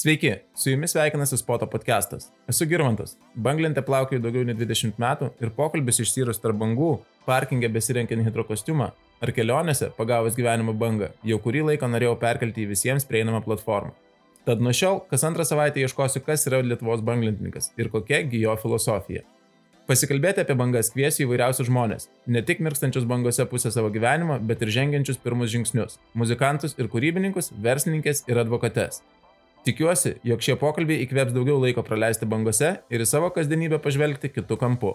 Sveiki, 0.00 0.30
su 0.54 0.70
jumis 0.70 0.94
sveikinasi 0.94 1.36
Spoto 1.36 1.66
podcastas. 1.66 2.30
Esu 2.48 2.64
Girmantas. 2.66 3.18
Banglente 3.34 3.82
plaukioju 3.84 4.22
daugiau 4.24 4.46
nei 4.48 4.54
20 4.56 4.94
metų 5.02 5.26
ir 5.44 5.50
pokalbis 5.58 5.98
išsirus 6.00 6.40
tarp 6.40 6.56
bangų, 6.62 6.94
parkingė 7.26 7.68
besirenkiant 7.74 8.24
hidrokostiumą 8.24 8.86
ar 9.20 9.32
kelionėse 9.36 9.90
pagavus 9.98 10.38
gyvenimo 10.38 10.72
bangą, 10.72 11.10
jau 11.30 11.38
kurį 11.44 11.66
laiką 11.66 11.90
norėjau 11.92 12.14
perkelti 12.22 12.64
į 12.64 12.70
visiems 12.70 13.04
prieinamą 13.10 13.42
platformą. 13.44 13.92
Tad 14.48 14.64
nuo 14.64 14.72
šiol 14.72 15.02
kas 15.12 15.26
antrą 15.28 15.44
savaitę 15.44 15.84
ieškosiu, 15.84 16.24
kas 16.24 16.48
yra 16.48 16.62
Lietuvos 16.64 17.04
banglentininkas 17.04 17.68
ir 17.76 17.92
kokia 17.92 18.24
jo 18.40 18.56
filosofija. 18.64 19.28
Pasikalbėti 19.84 20.46
apie 20.46 20.54
bangas 20.56 20.94
kviesiu 20.94 21.26
įvairiausius 21.26 21.68
žmonės, 21.68 22.08
ne 22.24 22.40
tik 22.40 22.64
mirkstančius 22.64 23.04
bangose 23.04 23.44
pusę 23.52 23.68
savo 23.74 23.92
gyvenimo, 23.92 24.40
bet 24.40 24.64
ir 24.64 24.72
žengiančius 24.80 25.20
pirmus 25.20 25.52
žingsnius- 25.52 26.00
muzikantus 26.20 26.78
ir 26.78 26.88
kūrybininkus, 26.88 27.52
verslininkės 27.52 28.24
ir 28.30 28.38
advokates. 28.38 29.02
Tikiuosi, 29.60 30.14
jog 30.24 30.40
šie 30.40 30.54
pokalbiai 30.56 31.02
įkvėps 31.04 31.34
daugiau 31.36 31.58
laiko 31.60 31.82
praleisti 31.84 32.24
bangose 32.24 32.78
ir 32.88 33.02
į 33.04 33.06
savo 33.08 33.28
kasdienybę 33.34 33.76
pažvelgti 33.84 34.30
kitų 34.32 34.56
kampų. 34.56 34.94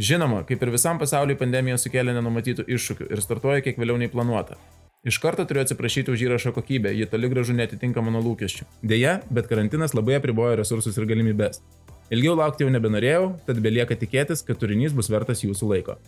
Žinoma, 0.00 0.38
kaip 0.48 0.62
ir 0.64 0.72
visam 0.72 0.96
pasauliu 0.96 1.36
pandemija 1.36 1.76
sukėlė 1.76 2.14
nenumatytų 2.16 2.64
iššūkių 2.72 3.10
ir 3.12 3.20
startuoja 3.20 3.60
kiek 3.66 3.76
vėliau 3.76 3.98
nei 4.00 4.08
planuota. 4.08 4.56
Iš 5.04 5.18
karto 5.20 5.44
turiu 5.44 5.60
atsiprašyti 5.60 6.08
už 6.14 6.24
įrašo 6.24 6.54
kokybę, 6.56 6.94
ji 6.96 7.10
toli 7.12 7.28
gražu 7.28 7.52
netitinka 7.58 8.00
mano 8.00 8.22
lūkesčių. 8.24 8.64
Deja, 8.80 9.18
bet 9.28 9.50
karantinas 9.50 9.92
labai 9.92 10.16
apribojo 10.22 10.56
resursus 10.62 10.96
ir 10.96 11.10
galimybės. 11.10 11.60
Ilgiau 12.12 12.38
laukti 12.38 12.64
jau 12.64 12.72
nebenorėjau, 12.72 13.26
tad 13.44 13.60
belieka 13.60 13.98
tikėtis, 13.98 14.40
kad 14.46 14.62
turinys 14.62 14.96
bus 14.96 15.12
vertas 15.12 15.44
jūsų 15.44 15.68
laiko. 15.74 15.98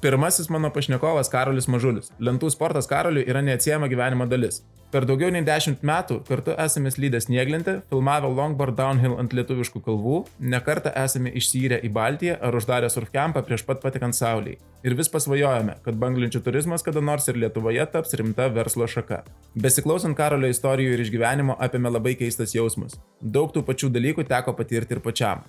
Pirmasis 0.00 0.48
mano 0.48 0.70
pašnekovas 0.72 1.28
Karolis 1.28 1.66
Mažulis. 1.68 2.06
Lentų 2.24 2.48
sportas 2.54 2.86
Karoliui 2.88 3.26
yra 3.28 3.42
neatsiejama 3.44 3.84
gyvenimo 3.92 4.24
dalis. 4.24 4.62
Per 4.90 5.04
daugiau 5.04 5.28
nei 5.30 5.44
dešimt 5.44 5.84
metų 5.84 6.16
kartu 6.24 6.54
esame 6.64 6.88
slydę 6.90 7.20
snieglentę, 7.20 7.74
filmavę 7.92 8.30
longboard 8.32 8.78
downhill 8.78 9.18
ant 9.20 9.36
lietuviškų 9.36 9.84
kalvų, 9.84 10.22
nekartą 10.40 10.94
esame 11.04 11.34
išsyrę 11.36 11.82
į 11.84 11.92
Baltiją 11.92 12.40
ar 12.40 12.56
uždarę 12.56 12.88
surfkampą 12.88 13.44
prieš 13.44 13.66
pat 13.68 13.84
patikant 13.84 14.16
Sauliai. 14.16 14.56
Ir 14.80 14.96
vis 14.96 15.12
pasvajojame, 15.12 15.76
kad 15.84 16.00
banglinčių 16.00 16.40
turizmas 16.48 16.82
kada 16.82 17.04
nors 17.04 17.28
ir 17.28 17.36
Lietuvoje 17.36 17.84
taps 17.92 18.16
rimta 18.16 18.48
verslo 18.48 18.88
šaka. 18.88 19.20
Besiklausant 19.52 20.16
Karolio 20.16 20.48
istorijų 20.48 20.96
ir 20.96 21.04
išgyvenimo 21.04 21.60
apėmė 21.60 21.92
labai 21.92 22.16
keistas 22.16 22.56
jausmas. 22.56 22.96
Daug 23.20 23.52
tų 23.52 23.68
pačių 23.68 23.92
dalykų 23.92 24.24
teko 24.32 24.56
patirti 24.56 24.96
ir 24.96 25.04
pačiam. 25.04 25.44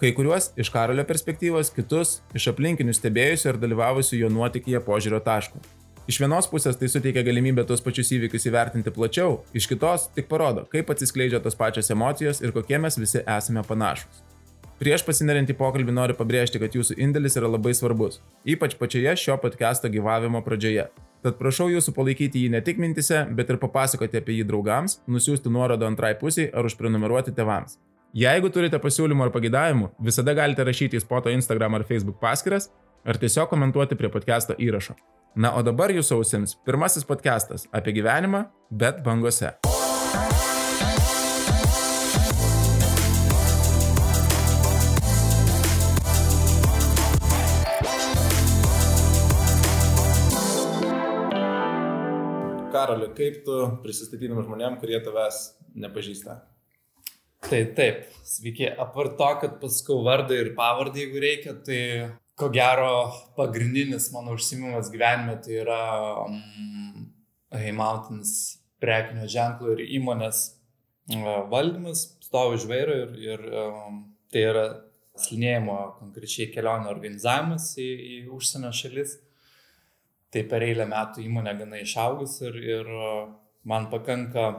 Kai 0.00 0.10
kuriuos 0.10 0.50
iš 0.58 0.72
Karolio 0.74 1.04
perspektyvos, 1.06 1.70
kitus 1.70 2.16
iš 2.34 2.48
aplinkinių 2.50 2.92
stebėjusių 2.96 3.52
ir 3.52 3.58
dalyvavusių 3.62 4.18
jo 4.18 4.30
nuotikyje 4.32 4.80
požiūrio 4.82 5.20
taškų. 5.22 5.62
Iš 6.10 6.18
vienos 6.20 6.48
pusės 6.50 6.76
tai 6.76 6.90
suteikia 6.90 7.22
galimybę 7.24 7.62
tuos 7.64 7.80
pačius 7.80 8.10
įvykius 8.16 8.48
įvertinti 8.50 8.92
plačiau, 8.92 9.38
iš 9.56 9.70
kitos 9.70 10.08
tik 10.16 10.26
parodo, 10.28 10.66
kaip 10.72 10.90
atsiskleidžia 10.90 11.38
tos 11.40 11.54
pačios 11.56 11.88
emocijos 11.94 12.42
ir 12.42 12.52
kokie 12.52 12.76
mes 12.82 12.98
visi 12.98 13.22
esame 13.22 13.62
panašus. 13.64 14.24
Prieš 14.82 15.06
pasineriant 15.06 15.48
į 15.48 15.56
pokalbį 15.62 15.94
noriu 15.94 16.18
pabrėžti, 16.18 16.58
kad 16.58 16.74
jūsų 16.74 16.98
indėlis 16.98 17.38
yra 17.38 17.48
labai 17.54 17.72
svarbus, 17.78 18.18
ypač 18.42 18.74
pačioje 18.76 19.14
šio 19.22 19.38
podcast'o 19.40 19.88
gyvavimo 19.94 20.42
pradžioje. 20.44 20.90
Tad 21.24 21.38
prašau 21.38 21.70
jūsų 21.70 21.94
palaikyti 21.94 22.42
jį 22.42 22.52
ne 22.52 22.60
tik 22.66 22.82
mintise, 22.82 23.22
bet 23.30 23.54
ir 23.54 23.62
papasakoti 23.62 24.18
apie 24.18 24.40
jį 24.42 24.50
draugams, 24.50 24.98
nusiųsti 25.06 25.54
nuorodą 25.54 25.86
antrai 25.88 26.16
pusiai 26.18 26.50
ar 26.52 26.66
užprenumeruoti 26.66 27.32
tevams. 27.38 27.78
Jeigu 28.14 28.46
turite 28.54 28.78
pasiūlymų 28.78 29.24
ar 29.24 29.30
pagidavimų, 29.34 29.88
visada 30.06 30.36
galite 30.38 30.62
rašyti 30.62 30.94
į 30.94 31.00
Spoto 31.02 31.32
Instagram 31.34 31.74
ar 31.74 31.82
Facebook 31.88 32.20
paskyras, 32.20 32.68
ar 33.02 33.18
tiesiog 33.18 33.48
komentuoti 33.50 33.98
prie 33.98 34.06
podcast'o 34.06 34.54
įrašo. 34.54 34.94
Na, 35.34 35.50
o 35.58 35.64
dabar 35.66 35.90
jūsų 35.90 36.20
ausims 36.20 36.54
pirmasis 36.62 37.02
podcastas 37.08 37.66
apie 37.74 37.90
gyvenimą, 37.98 38.44
bet 38.70 39.02
bangose. 39.02 39.50
Karoli, 52.70 53.10
kaip 53.18 53.42
tu 53.42 53.62
prisistatytum 53.82 54.46
žmonėm, 54.46 54.78
kurie 54.78 55.02
tavęs 55.02 55.48
nepažįsta? 55.74 56.53
Tai 57.44 57.60
taip, 57.76 58.06
sveiki. 58.24 58.64
Apart 58.80 59.18
to, 59.18 59.26
kad 59.42 59.58
paskau 59.60 59.98
vardą 60.06 60.36
ir 60.40 60.54
pavardę, 60.56 61.02
jeigu 61.02 61.20
reikia, 61.20 61.52
tai 61.66 61.80
ko 62.40 62.48
gero 62.48 63.12
pagrindinis 63.36 64.08
mano 64.14 64.32
užsimimas 64.38 64.88
gyvenime 64.90 65.36
tai 65.44 65.58
yra 65.60 65.80
um, 66.24 67.04
Hey 67.52 67.74
Mountains 67.76 68.32
prekinio 68.80 69.28
ženklo 69.28 69.74
ir 69.76 69.84
įmonės 69.98 70.40
uh, 71.18 71.44
valdymas, 71.52 72.06
stovi 72.24 72.56
už 72.56 72.66
vairo 72.70 72.96
ir, 73.04 73.14
ir 73.28 73.46
um, 73.52 74.00
tai 74.32 74.48
yra 74.48 74.66
slinėjimo 75.20 75.78
konkrečiai 76.00 76.48
kelionio 76.50 76.90
organizavimas 76.96 77.74
į, 77.76 77.90
į 77.92 78.20
užsienio 78.34 78.72
šalis. 78.72 79.18
Tai 80.32 80.48
per 80.48 80.64
eilę 80.64 80.88
metų 80.90 81.28
įmonė 81.28 81.58
gana 81.60 81.84
išaugus 81.84 82.40
ir, 82.48 82.56
ir 82.56 82.94
uh, 82.96 83.26
man 83.68 83.92
pakanka 83.92 84.54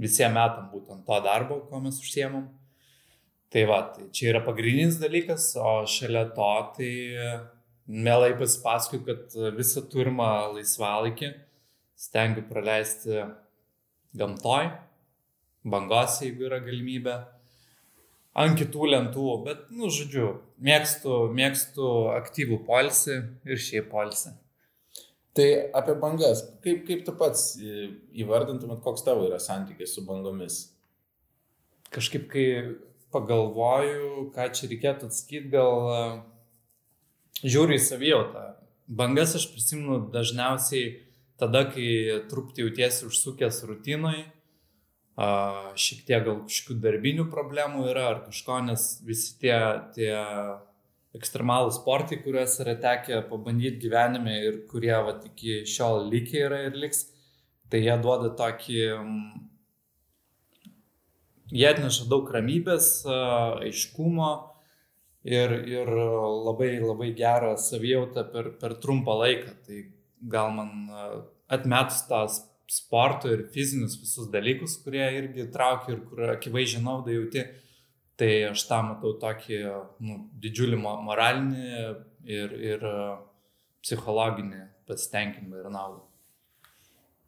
visiems 0.00 0.34
metam 0.34 0.68
būtent 0.72 1.04
to 1.06 1.18
darbo, 1.24 1.60
ko 1.68 1.80
mes 1.82 2.00
užsiemam. 2.02 2.48
Tai 3.54 3.64
va, 3.70 3.80
tai 3.94 4.08
čia 4.10 4.32
yra 4.32 4.40
pagrindinis 4.42 4.98
dalykas, 4.98 5.52
o 5.60 5.84
šalia 5.86 6.24
to 6.34 6.50
tai 6.74 6.92
mielai 7.86 8.32
pasipasakoju, 8.38 9.04
kad 9.06 9.36
visą 9.54 9.84
turimą 9.92 10.56
laisvalaikį 10.56 11.30
stengiu 11.94 12.42
praleisti 12.48 13.22
gamtoj, 14.18 14.72
bangose, 15.64 16.24
jeigu 16.26 16.48
yra 16.48 16.60
galimybė, 16.64 17.16
ant 18.34 18.58
kitų 18.58 18.90
lentų, 18.90 19.26
bet, 19.46 19.66
nu, 19.74 19.90
žodžiu, 19.94 20.32
mėgstu, 20.64 21.18
mėgstu 21.34 21.90
aktyvų 22.14 22.60
polsį 22.66 23.20
ir 23.46 23.62
šiaip 23.68 23.90
polsį. 23.92 24.34
Tai 25.34 25.46
apie 25.74 25.96
bangas, 25.98 26.44
kaip, 26.62 26.84
kaip 26.86 27.00
tu 27.06 27.12
pats 27.18 27.56
įvardintumėt, 27.58 28.82
koks 28.84 29.02
tavo 29.06 29.26
yra 29.26 29.40
santykis 29.42 29.96
su 29.96 30.04
bangomis? 30.06 30.58
Kažkaip, 31.94 32.28
kai 32.30 32.44
pagalvoju, 33.14 34.28
ką 34.34 34.46
čia 34.54 34.68
reikėtų 34.70 35.10
atsakyti, 35.10 35.50
gal 35.50 35.88
e, 35.90 36.04
žiūriu 37.42 37.78
į 37.78 37.82
savijautą. 37.82 38.44
Bangas 38.86 39.34
aš 39.38 39.48
prisimenu 39.54 40.04
dažniausiai 40.14 40.94
tada, 41.40 41.64
kai 41.70 42.22
truputį 42.30 42.68
jautiesi 42.68 43.06
užsukęs 43.08 43.62
rutinoj, 43.68 44.22
šiek 45.14 46.02
tiek 46.08 46.24
gal 46.26 46.40
kažkokių 46.46 46.80
darbinių 46.82 47.26
problemų 47.30 47.88
yra 47.92 48.08
ar 48.10 48.22
kažko, 48.26 48.58
nes 48.66 48.86
visi 49.06 49.36
tie, 49.38 49.54
tie 49.94 50.14
ekstremalų 51.14 51.72
sportai, 51.74 52.18
kuriuos 52.22 52.56
yra 52.64 52.74
tekę 52.80 53.20
pabandyti 53.30 53.82
gyvenime 53.86 54.38
ir 54.48 54.60
kurie 54.70 54.94
vat, 55.06 55.24
iki 55.30 55.62
šiol 55.68 56.08
lygiai 56.10 56.46
yra 56.48 56.62
ir 56.68 56.78
liks, 56.78 57.04
tai 57.70 57.84
jie 57.84 57.94
duoda 58.02 58.32
tokį, 58.38 58.80
mm, 58.98 59.44
jie 61.54 61.68
atneša 61.70 62.08
daug 62.10 62.30
ramybės, 62.34 62.88
aiškumo 63.06 64.32
ir, 65.24 65.54
ir 65.70 65.92
labai, 65.94 66.72
labai 66.82 67.12
gerą 67.16 67.54
savijautą 67.60 68.26
per, 68.32 68.50
per 68.60 68.76
trumpą 68.82 69.16
laiką. 69.22 69.54
Tai 69.66 69.84
gal 70.34 70.50
man 70.56 70.74
atmetus 71.52 72.04
tas 72.08 72.42
sporto 72.70 73.30
ir 73.30 73.44
fizinius 73.54 73.96
visus 74.00 74.30
dalykus, 74.32 74.78
kurie 74.82 75.04
irgi 75.18 75.46
traukia 75.52 75.94
ir 75.94 76.00
kur 76.08 76.30
akivaizdžiai 76.34 76.82
naudą 76.84 77.12
jauti, 77.12 77.44
Tai 78.20 78.30
aš 78.52 78.62
tą 78.68 78.80
matau 78.86 79.16
tokį 79.18 79.60
nu, 80.06 80.18
didžiulį 80.42 80.76
moralinį 80.78 81.64
ir, 82.30 82.52
ir 82.72 82.84
psichologinį 83.82 84.60
pasitenkinimą 84.88 85.62
ir 85.64 85.70
naudą. 85.74 86.04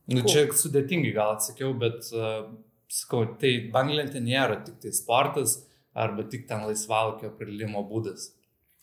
Nu, 0.06 0.22
cool. 0.22 0.30
Čia 0.30 0.44
sudėtingai 0.54 1.10
gal 1.16 1.34
atsakiau, 1.34 1.72
bet 1.74 2.06
uh, 2.14 2.46
sakau, 2.92 3.24
tai 3.40 3.56
banglentė 3.74 4.22
nėra 4.22 4.60
tik 4.64 4.78
tai 4.84 4.92
sportas 4.94 5.58
arba 5.96 6.26
tik 6.30 6.46
ten 6.46 6.66
laisvalokio 6.68 7.32
praleidimo 7.38 7.82
būdas. 7.88 8.30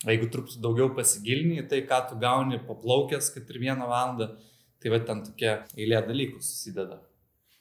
Jeigu 0.04 0.28
truputį 0.32 0.60
daugiau 0.60 0.90
pasigilini 0.96 1.62
į 1.62 1.68
tai, 1.70 1.80
ką 1.88 2.02
tu 2.10 2.18
gauni 2.20 2.60
paplaukęs, 2.66 3.30
kad 3.32 3.48
ir 3.48 3.60
vieną 3.62 3.88
valandą, 3.88 4.34
tai 4.82 4.92
va 4.92 5.00
ten 5.00 5.22
tokia 5.24 5.62
eilė 5.78 6.02
dalykų 6.04 6.42
susideda. 6.44 7.00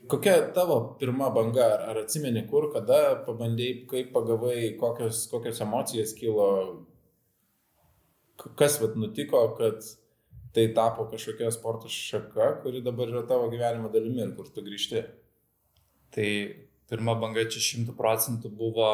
Kokia 0.08 0.54
tavo 0.54 0.96
pirma 1.00 1.30
banga, 1.32 1.68
ar, 1.90 2.02
atsimeni 2.04 2.44
kur, 2.50 2.68
kada 2.74 3.00
pabandėjai, 3.24 3.86
kaip 3.88 4.12
pagavai, 4.16 4.74
kokios, 4.80 5.24
kokios 5.32 5.62
emocijos 5.64 6.12
kilo, 6.18 6.48
kas 8.60 8.80
vat 8.82 8.98
nutiko, 9.00 9.46
kad 9.58 9.80
tai 10.54 10.68
tapo 10.76 11.08
kažkokia 11.10 11.50
sporto 11.56 11.90
šaka, 11.90 12.50
kuri 12.66 12.84
dabar 12.84 13.10
yra 13.10 13.24
tavo 13.30 13.48
gyvenimo 13.54 13.90
dalimi 13.94 14.22
ir 14.26 14.36
kur 14.38 14.52
tu 14.52 14.62
grįžti? 14.66 15.06
Tai 16.14 16.30
pirma 16.92 17.16
banga 17.18 17.48
čia 17.50 17.64
šimtų 17.64 17.96
procentų 17.98 18.52
buvo 18.54 18.92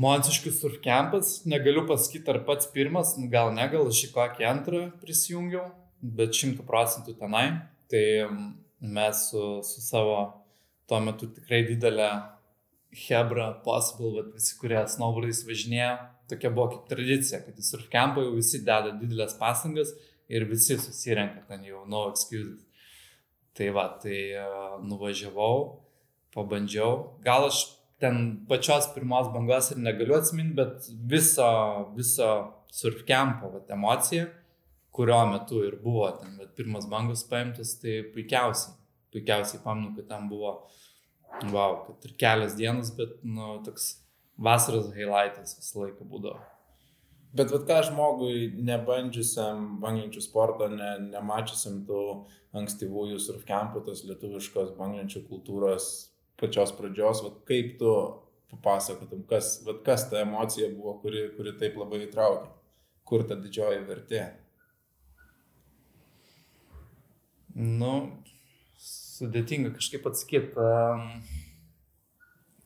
Monsiškių 0.00 0.50
surfkempas, 0.56 1.42
negaliu 1.44 1.82
pasakyti, 1.84 2.30
ar 2.32 2.38
pats 2.46 2.68
pirmas, 2.72 3.12
gal 3.30 3.50
ne, 3.52 3.66
gal 3.68 3.90
aš 3.90 4.06
į 4.06 4.12
kokį 4.14 4.46
antrą 4.48 4.80
prisijungiau, 5.02 5.66
bet 6.00 6.32
šimtų 6.32 6.64
procentų 6.64 7.12
tenai. 7.18 7.44
Tai 7.92 8.04
mes 8.82 9.28
su, 9.30 9.62
su 9.64 9.80
savo 9.80 10.16
tuo 10.90 11.00
metu 11.00 11.28
tikrai 11.32 11.62
didelė 11.68 12.10
Hebra, 12.92 13.52
Possible, 13.64 14.12
bet 14.18 14.34
visi, 14.36 14.56
kurie 14.60 14.82
snowboardais 14.90 15.44
važinėja, 15.48 15.92
tokia 16.28 16.50
buvo 16.52 16.74
kaip 16.74 16.90
tradicija, 16.90 17.40
kad 17.44 17.56
į 17.56 17.64
surfkampą 17.64 18.26
jau 18.26 18.34
visi 18.36 18.60
deda 18.66 18.92
didelės 18.98 19.38
pastangas 19.40 19.94
ir 20.32 20.44
visi 20.50 20.76
susirenka 20.80 21.46
ten 21.48 21.64
jau, 21.64 21.86
no 21.88 22.08
excuses. 22.10 22.60
Tai 23.56 23.68
va, 23.76 23.86
tai 24.00 24.18
uh, 24.40 24.76
nuvažiavau, 24.84 25.56
pabandžiau. 26.32 26.92
Gal 27.24 27.48
aš 27.50 27.64
ten 28.00 28.44
pačios 28.48 28.88
pirmos 28.94 29.28
bangos 29.32 29.70
ir 29.72 29.80
negaliu 29.80 30.16
atsiminti, 30.16 30.56
bet 30.56 30.88
viso, 31.08 31.48
viso 31.96 32.30
surfkampo 32.72 33.52
emocija, 33.70 34.30
kurio 34.92 35.22
metu 35.30 35.62
ir 35.64 35.78
buvo 35.82 36.10
ten, 36.20 36.36
bet 36.40 36.54
pirmas 36.58 36.86
bangos 36.90 37.24
paimtas, 37.28 37.74
tai 37.80 38.02
puikiausiai, 38.14 38.76
puikiausiai 39.12 39.62
pamenu, 39.64 39.94
kad 39.96 40.08
ten 40.10 40.28
buvo, 40.28 40.54
wow, 41.50 41.78
kad 41.86 42.08
ir 42.08 42.16
kelias 42.20 42.56
dienas, 42.58 42.92
bet, 42.96 43.16
nu, 43.24 43.54
toks 43.66 43.94
vasaros 44.36 44.92
highlightas 44.96 45.56
visą 45.58 45.86
laiką 45.86 46.08
būdavo. 46.08 46.40
Bet 47.32 47.48
vad 47.48 47.64
ką 47.68 47.78
žmogui 47.88 48.50
nebandžiusiam 48.60 49.78
banglenčių 49.80 50.20
sporto, 50.20 50.68
ne, 50.68 50.90
nemačiusiam 51.14 51.78
tų 51.88 52.02
ankstyvųjų 52.60 53.16
surfkampų, 53.24 53.80
tos 53.86 54.04
lietuviškos 54.04 54.74
banglenčių 54.76 55.24
kultūros 55.30 55.86
pačios 56.40 56.74
pradžios, 56.76 57.22
vat, 57.24 57.40
kaip 57.48 57.78
tu 57.80 57.94
papasakotum, 58.52 59.24
kas, 59.30 59.54
vat, 59.64 59.80
kas 59.86 60.04
ta 60.10 60.20
emocija 60.26 60.68
buvo, 60.74 60.98
kuri, 61.00 61.30
kuri 61.38 61.56
taip 61.56 61.80
labai 61.80 62.02
įtraukė, 62.04 62.50
kur 63.08 63.24
ta 63.28 63.40
didžioji 63.40 63.80
vertė? 63.88 64.26
Nu, 67.54 67.94
sudėtinga 68.80 69.74
kažkaip 69.76 70.06
atsakyti. 70.08 70.56
Um 70.58 71.22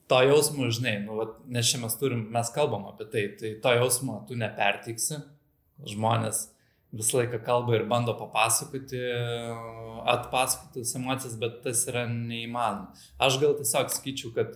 to 0.07 0.23
jausmo, 0.23 0.71
žinai, 0.71 0.99
nu, 1.05 1.17
vat, 1.19 1.39
nes 1.51 1.67
čia 1.71 1.81
mes 1.83 1.97
turim, 1.99 2.27
mes 2.35 2.51
kalbam 2.55 2.87
apie 2.91 3.09
tai, 3.11 3.25
tai 3.39 3.55
to 3.63 3.73
jausmo 3.75 4.21
tu 4.29 4.39
nepertiksi, 4.39 5.19
žmonės 5.91 6.47
visą 6.97 7.21
laiką 7.21 7.41
kalba 7.45 7.75
ir 7.77 7.87
bando 7.91 8.15
papasakoti, 8.17 9.01
atpasakoti 10.07 10.85
tas 10.85 10.95
emocijas, 10.97 11.35
bet 11.41 11.59
tas 11.65 11.83
yra 11.91 12.07
neįmanoma. 12.11 12.95
Aš 13.19 13.41
gal 13.43 13.57
tiesiog 13.59 13.91
sakyčiau, 13.93 14.31
kad 14.37 14.55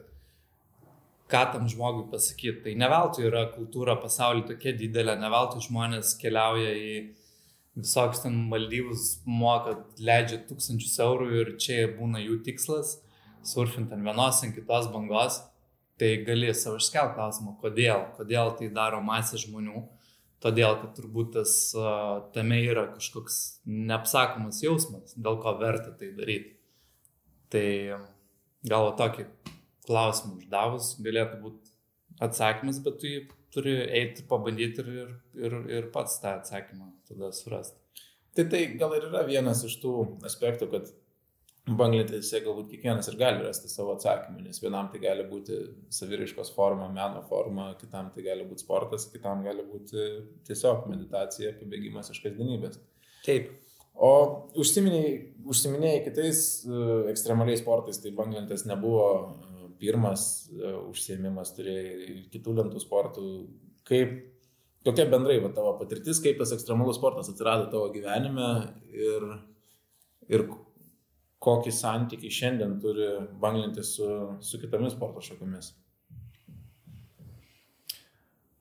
ką 1.31 1.43
tam 1.53 1.67
žmogui 1.71 2.07
pasakyti, 2.13 2.63
tai 2.65 2.77
ne 2.79 2.89
veltui 2.91 3.27
yra 3.27 3.49
kultūra 3.51 3.99
pasaulyje 4.01 4.53
tokia 4.53 4.75
didelė, 4.79 5.19
ne 5.19 5.31
veltui 5.35 5.67
žmonės 5.67 6.15
keliauja 6.23 6.73
į 6.79 6.95
visokius 7.79 8.25
ten 8.25 8.35
Maldyvus, 8.51 9.21
moka, 9.27 9.77
leidžia 10.01 10.41
tūkstančius 10.49 10.99
eurų 11.05 11.31
ir 11.43 11.55
čia 11.63 11.85
būna 11.95 12.23
jų 12.23 12.41
tikslas 12.47 12.99
surfint 13.47 13.93
ant 13.93 14.05
vienos, 14.05 14.43
ant 14.45 14.55
kitos 14.55 14.89
bangos, 14.93 15.41
tai 16.01 16.13
gali 16.27 16.53
savo 16.57 16.81
iškelti 16.81 17.17
klausimą, 17.17 17.57
kodėl, 17.61 18.07
kodėl 18.17 18.55
tai 18.59 18.71
daro 18.75 19.01
masė 19.05 19.41
žmonių, 19.41 19.85
todėl, 20.45 20.77
kad 20.83 20.95
turbūt 20.97 21.35
tas, 21.37 21.55
tame 22.35 22.61
yra 22.65 22.87
kažkoks 22.95 23.41
neapsakomas 23.67 24.63
jausmas, 24.65 25.17
dėl 25.17 25.41
ko 25.43 25.57
verta 25.61 25.93
tai 25.97 26.13
daryti. 26.17 26.57
Tai 27.51 27.67
gal 28.71 28.93
tokį 28.97 29.27
klausimą 29.89 30.39
uždavus 30.39 30.95
galėtų 31.03 31.41
būti 31.43 31.77
atsakymas, 32.23 32.81
bet 32.85 33.01
tu 33.01 33.11
jį 33.11 33.21
turi 33.55 33.77
eiti, 33.83 34.25
pabandyti 34.31 34.85
ir, 34.85 34.91
ir, 34.95 35.13
ir, 35.47 35.59
ir 35.79 35.91
pats 35.95 36.21
tą 36.23 36.37
atsakymą 36.39 36.91
tada 37.09 37.33
surasti. 37.35 37.79
Tai 38.37 38.47
tai 38.51 38.65
gal 38.79 38.95
ir 38.95 39.09
yra 39.09 39.25
vienas 39.27 39.65
iš 39.67 39.77
tų 39.83 39.95
aspektų, 40.27 40.69
kad 40.71 40.91
banglentėse 41.69 42.41
galbūt 42.45 42.71
kiekvienas 42.73 43.09
ir 43.11 43.19
gali 43.21 43.43
rasti 43.45 43.69
savo 43.71 43.95
atsakymą, 43.97 44.41
nes 44.45 44.63
vienam 44.63 44.89
tai 44.93 45.01
gali 45.03 45.27
būti 45.29 45.59
saviriškos 45.93 46.53
forma, 46.55 46.89
meno 46.95 47.23
forma, 47.29 47.71
kitam 47.81 48.11
tai 48.15 48.25
gali 48.27 48.47
būti 48.49 48.65
sportas, 48.65 49.07
kitam 49.13 49.45
gali 49.47 49.67
būti 49.67 50.07
tiesiog 50.49 50.89
meditacija, 50.91 51.53
pabėgimas 51.61 52.11
iš 52.15 52.23
kasdienybės. 52.25 52.81
Taip. 53.27 53.53
O 54.01 54.13
užsiminėjai, 54.57 55.13
užsiminėjai 55.53 56.01
kitais 56.07 56.43
uh, 56.65 57.11
ekstremaliais 57.11 57.61
sportais, 57.61 58.01
tai 58.01 58.15
banglentės 58.17 58.65
nebuvo 58.69 59.05
uh, 59.13 59.67
pirmas 59.81 60.23
uh, 60.55 60.79
užsiemimas, 60.89 61.53
turėjai 61.59 62.23
kitų 62.33 62.57
lentų 62.57 62.81
sportų. 62.81 63.27
Kaip, 63.91 64.15
kokia 64.87 65.05
bendrai 65.11 65.37
va, 65.45 65.53
tavo 65.53 65.75
patirtis, 65.81 66.23
kaip 66.25 66.41
tas 66.41 66.55
ekstremalus 66.57 66.97
sportas 66.97 67.29
atsirado 67.29 67.69
tavo 67.73 67.91
gyvenime 67.93 68.49
ir, 68.89 69.29
ir 70.33 70.49
kokį 71.45 71.73
santykį 71.77 72.33
šiandien 72.33 72.79
turi 72.81 73.13
banglintis 73.41 73.95
su, 73.99 74.09
su 74.45 74.61
kitomis 74.65 74.97
sporto 74.97 75.21
šakomis? 75.25 75.75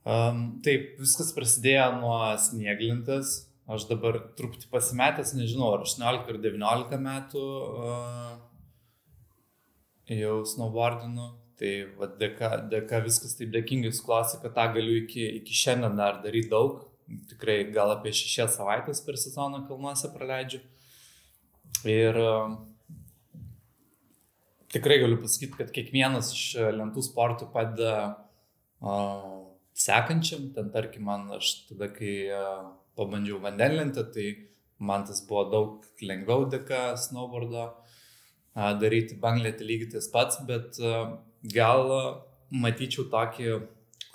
Um, 0.10 0.60
taip, 0.66 0.96
viskas 1.00 1.32
prasidėjo 1.36 1.92
nuo 2.00 2.18
snieglintės. 2.40 3.49
Aš 3.70 3.86
dabar 3.86 4.16
truputį 4.34 4.66
pasimetęs, 4.72 5.36
nežinau, 5.38 5.76
ar 5.76 5.84
18 5.86 6.32
ar 6.32 6.38
19 6.42 6.98
metų 7.04 7.42
uh, 7.44 8.32
jau 10.10 10.40
snowboardinu. 10.50 11.28
Tai 11.60 11.74
va, 12.00 12.08
dėka, 12.22 12.50
dėka 12.72 13.02
viskas 13.06 13.36
taip 13.38 13.52
dėkingai 13.54 13.92
suklasi, 13.94 14.40
kad 14.42 14.56
tą 14.56 14.66
galiu 14.78 14.96
iki, 15.04 15.22
iki 15.42 15.58
šiandien 15.60 16.00
dar 16.00 16.18
daryti 16.24 16.50
daug. 16.50 16.82
Tikrai 17.30 17.60
gal 17.76 17.94
apie 17.94 18.14
šešias 18.16 18.58
savaitės 18.58 19.04
per 19.06 19.20
sezoną 19.22 19.62
kalnuose 19.68 20.10
praleidžiu. 20.16 20.64
Ir 21.86 22.18
uh, 22.24 22.58
tikrai 24.74 24.98
galiu 25.04 25.22
pasakyti, 25.22 25.60
kad 25.62 25.74
kiekvienas 25.78 26.34
iš 26.34 26.44
lentų 26.74 27.06
sportų 27.06 27.52
padeda 27.54 27.94
uh, 28.82 29.40
sekančiam. 29.78 30.50
Ten 30.58 30.74
tarkim, 30.74 31.06
man 31.12 31.30
aš 31.38 31.68
tada, 31.70 31.94
kai 31.94 32.16
uh, 32.34 32.70
pabandžiau 33.00 33.40
vandenlentę, 33.44 34.06
tai 34.14 34.28
man 34.80 35.08
tas 35.08 35.24
buvo 35.28 35.46
daug 35.52 36.06
lengviau 36.06 36.46
dėka 36.52 36.94
snowboardo 37.00 37.70
daryti 38.80 39.18
banglėtį 39.24 39.68
lygiai 39.68 39.94
tas 39.96 40.08
pats, 40.12 40.40
bet 40.48 40.80
gal 41.56 41.92
matyčiau 42.50 43.08
tokį 43.12 43.52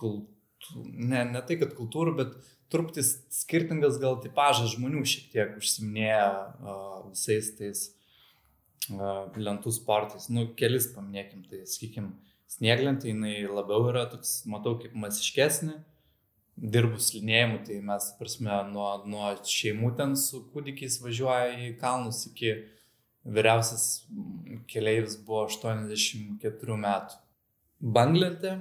kultūrą, 0.00 0.31
ne, 0.84 1.25
ne 1.34 1.42
tai, 1.44 1.58
kad 1.60 1.75
kultūrą, 1.76 2.14
bet 2.19 2.36
truputį 2.72 3.04
skirtingas 3.34 3.98
gal 4.02 4.19
tipažas 4.25 4.75
žmonių 4.75 5.04
šiek 5.08 5.28
tiek 5.34 5.58
užsiminėja 5.60 6.31
visais 7.10 7.50
tais 7.58 7.84
lentų 8.88 9.72
sportais. 9.72 10.28
Nu, 10.32 10.48
kelis 10.58 10.90
paminėkim, 10.94 11.44
tai 11.48 11.62
sakykim, 11.69 12.12
snieglentė, 12.50 13.12
jinai 13.12 13.44
labiau 13.48 13.88
yra 13.91 14.06
toks, 14.12 14.43
matau, 14.50 14.76
kaip 14.81 14.96
masiškesnė. 14.98 15.79
Dirbu 16.55 17.01
slidinėjimu, 17.03 17.65
tai 17.67 17.81
mes, 17.82 18.05
prasme, 18.19 18.53
nuo, 18.70 18.91
nuo 19.11 19.32
šeimų 19.51 19.91
ten 19.99 20.15
su 20.19 20.44
kūdikiais 20.53 21.01
važiuoja 21.03 21.49
į 21.67 21.73
kalnus 21.81 22.20
iki 22.31 22.53
vyriausias 23.25 24.05
keleivis 24.70 25.17
buvo 25.27 25.49
84 25.49 26.79
metų. 26.79 27.19
Banglentė, 27.94 28.55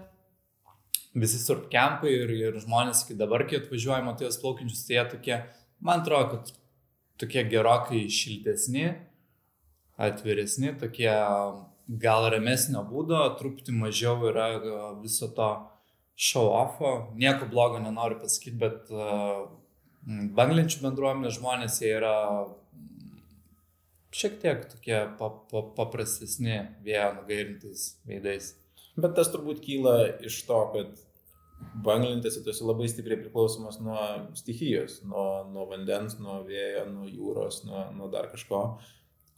visi 1.14 1.40
surfkempai 1.40 2.12
ir, 2.16 2.34
ir 2.50 2.60
žmonės 2.64 3.06
iki 3.06 3.18
dabar, 3.20 3.46
kai 3.48 3.60
atvažiuoja, 3.62 4.02
matai 4.06 4.28
jos 4.28 4.40
plaukiančius, 4.42 4.86
tai 4.88 4.98
jie 4.98 5.06
tokie, 5.12 5.38
man 5.84 6.02
atrodo, 6.02 6.40
kad 6.40 6.54
tokie 7.22 7.46
gerokai 7.52 8.08
šiltesni, 8.12 8.88
atviresni, 10.02 10.74
tokie 10.82 11.12
gal 12.02 12.30
ramesnio 12.34 12.82
būdo, 12.88 13.22
truputį 13.40 13.76
mažiau 13.78 14.18
yra 14.32 14.48
viso 15.04 15.30
to 15.36 15.52
show-offo. 16.16 16.94
Nieko 17.20 17.48
blogo 17.52 17.80
nenoriu 17.84 18.20
pasakyti, 18.22 18.58
bet 18.62 18.92
uh, 18.94 19.46
banglenčių 20.38 20.84
bendruomenės 20.84 21.40
žmonės 21.40 21.80
jie 21.82 21.94
yra 21.98 22.18
šiek 24.14 24.38
tiek 24.42 24.68
tokie 24.70 25.00
pa, 25.18 25.32
pa, 25.50 25.64
paprastesni, 25.78 26.60
vėjo 26.86 27.08
nugairintais 27.18 27.88
veidais. 28.06 28.54
Bet 28.94 29.16
tas 29.18 29.32
turbūt 29.34 29.64
kyla 29.64 29.96
iš 30.22 30.44
to, 30.46 30.60
kad 30.76 30.92
banglentėse 31.86 32.44
tu 32.44 32.52
esi 32.54 32.66
labai 32.68 32.90
stipriai 32.92 33.22
priklausomas 33.24 33.80
nuo 33.82 34.04
stichijos, 34.38 35.00
nuo, 35.08 35.48
nuo 35.50 35.66
vandens, 35.72 36.20
nuo 36.22 36.44
vėjo, 36.46 36.84
nuo 36.92 37.08
jūros, 37.10 37.64
nuo, 37.66 37.88
nuo 37.96 38.12
dar 38.14 38.30
kažko 38.30 38.68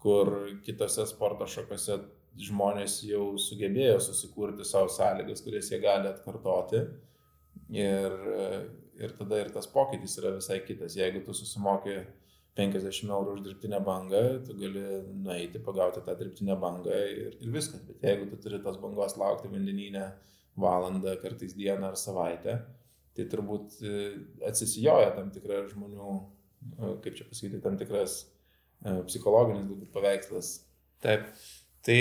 kur 0.05 0.33
kitose 0.65 1.07
sporto 1.09 1.47
šakose 1.49 1.97
žmonės 2.41 2.99
jau 3.07 3.35
sugebėjo 3.39 3.99
susikurti 4.03 4.65
savo 4.67 4.89
sąlygas, 4.91 5.43
kurias 5.45 5.71
jie 5.71 5.79
gali 5.83 6.09
atkartoti. 6.09 6.83
Ir, 7.71 8.13
ir 8.99 9.15
tada 9.17 9.39
ir 9.41 9.49
tas 9.53 9.67
pokytis 9.71 10.17
yra 10.19 10.35
visai 10.35 10.59
kitas. 10.67 10.97
Jeigu 10.99 11.23
tu 11.25 11.33
susimoki 11.33 11.95
50 12.59 13.11
eurų 13.11 13.37
už 13.37 13.41
dirbtinę 13.47 13.79
bangą, 13.83 14.21
tu 14.45 14.55
gali 14.59 14.83
nueiti, 15.25 15.63
pagauti 15.63 16.03
tą 16.05 16.15
dirbtinę 16.19 16.59
bangą 16.61 16.99
ir, 17.15 17.33
ir 17.39 17.55
viskas. 17.55 17.81
Bet 17.87 18.03
jeigu 18.05 18.29
tu 18.31 18.39
turi 18.43 18.61
tos 18.63 18.77
bangos 18.83 19.17
laukti 19.19 19.51
vandeninę 19.51 20.05
valandą, 20.59 21.17
kartais 21.23 21.55
dieną 21.55 21.91
ar 21.91 21.99
savaitę, 21.99 22.59
tai 23.15 23.25
turbūt 23.31 23.81
e, 23.83 24.05
atsisijoja 24.47 25.11
tam 25.17 25.31
tikra 25.35 25.65
žmonių, 25.71 26.13
e, 26.15 26.93
kaip 27.03 27.17
čia 27.17 27.27
pasakyti, 27.27 27.63
tam 27.63 27.75
tikras 27.79 28.21
E, 28.85 28.95
psichologinis 29.09 29.67
galbūt 29.69 29.93
paveikslas. 29.95 30.51
Taip. 31.03 31.29
Tai 31.85 31.99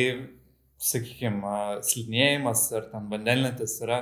sakykime, 0.81 1.57
slidinėjimas 1.85 2.67
ar 2.77 2.89
ten 2.93 3.09
vandenlentės 3.11 3.77
yra 3.85 3.99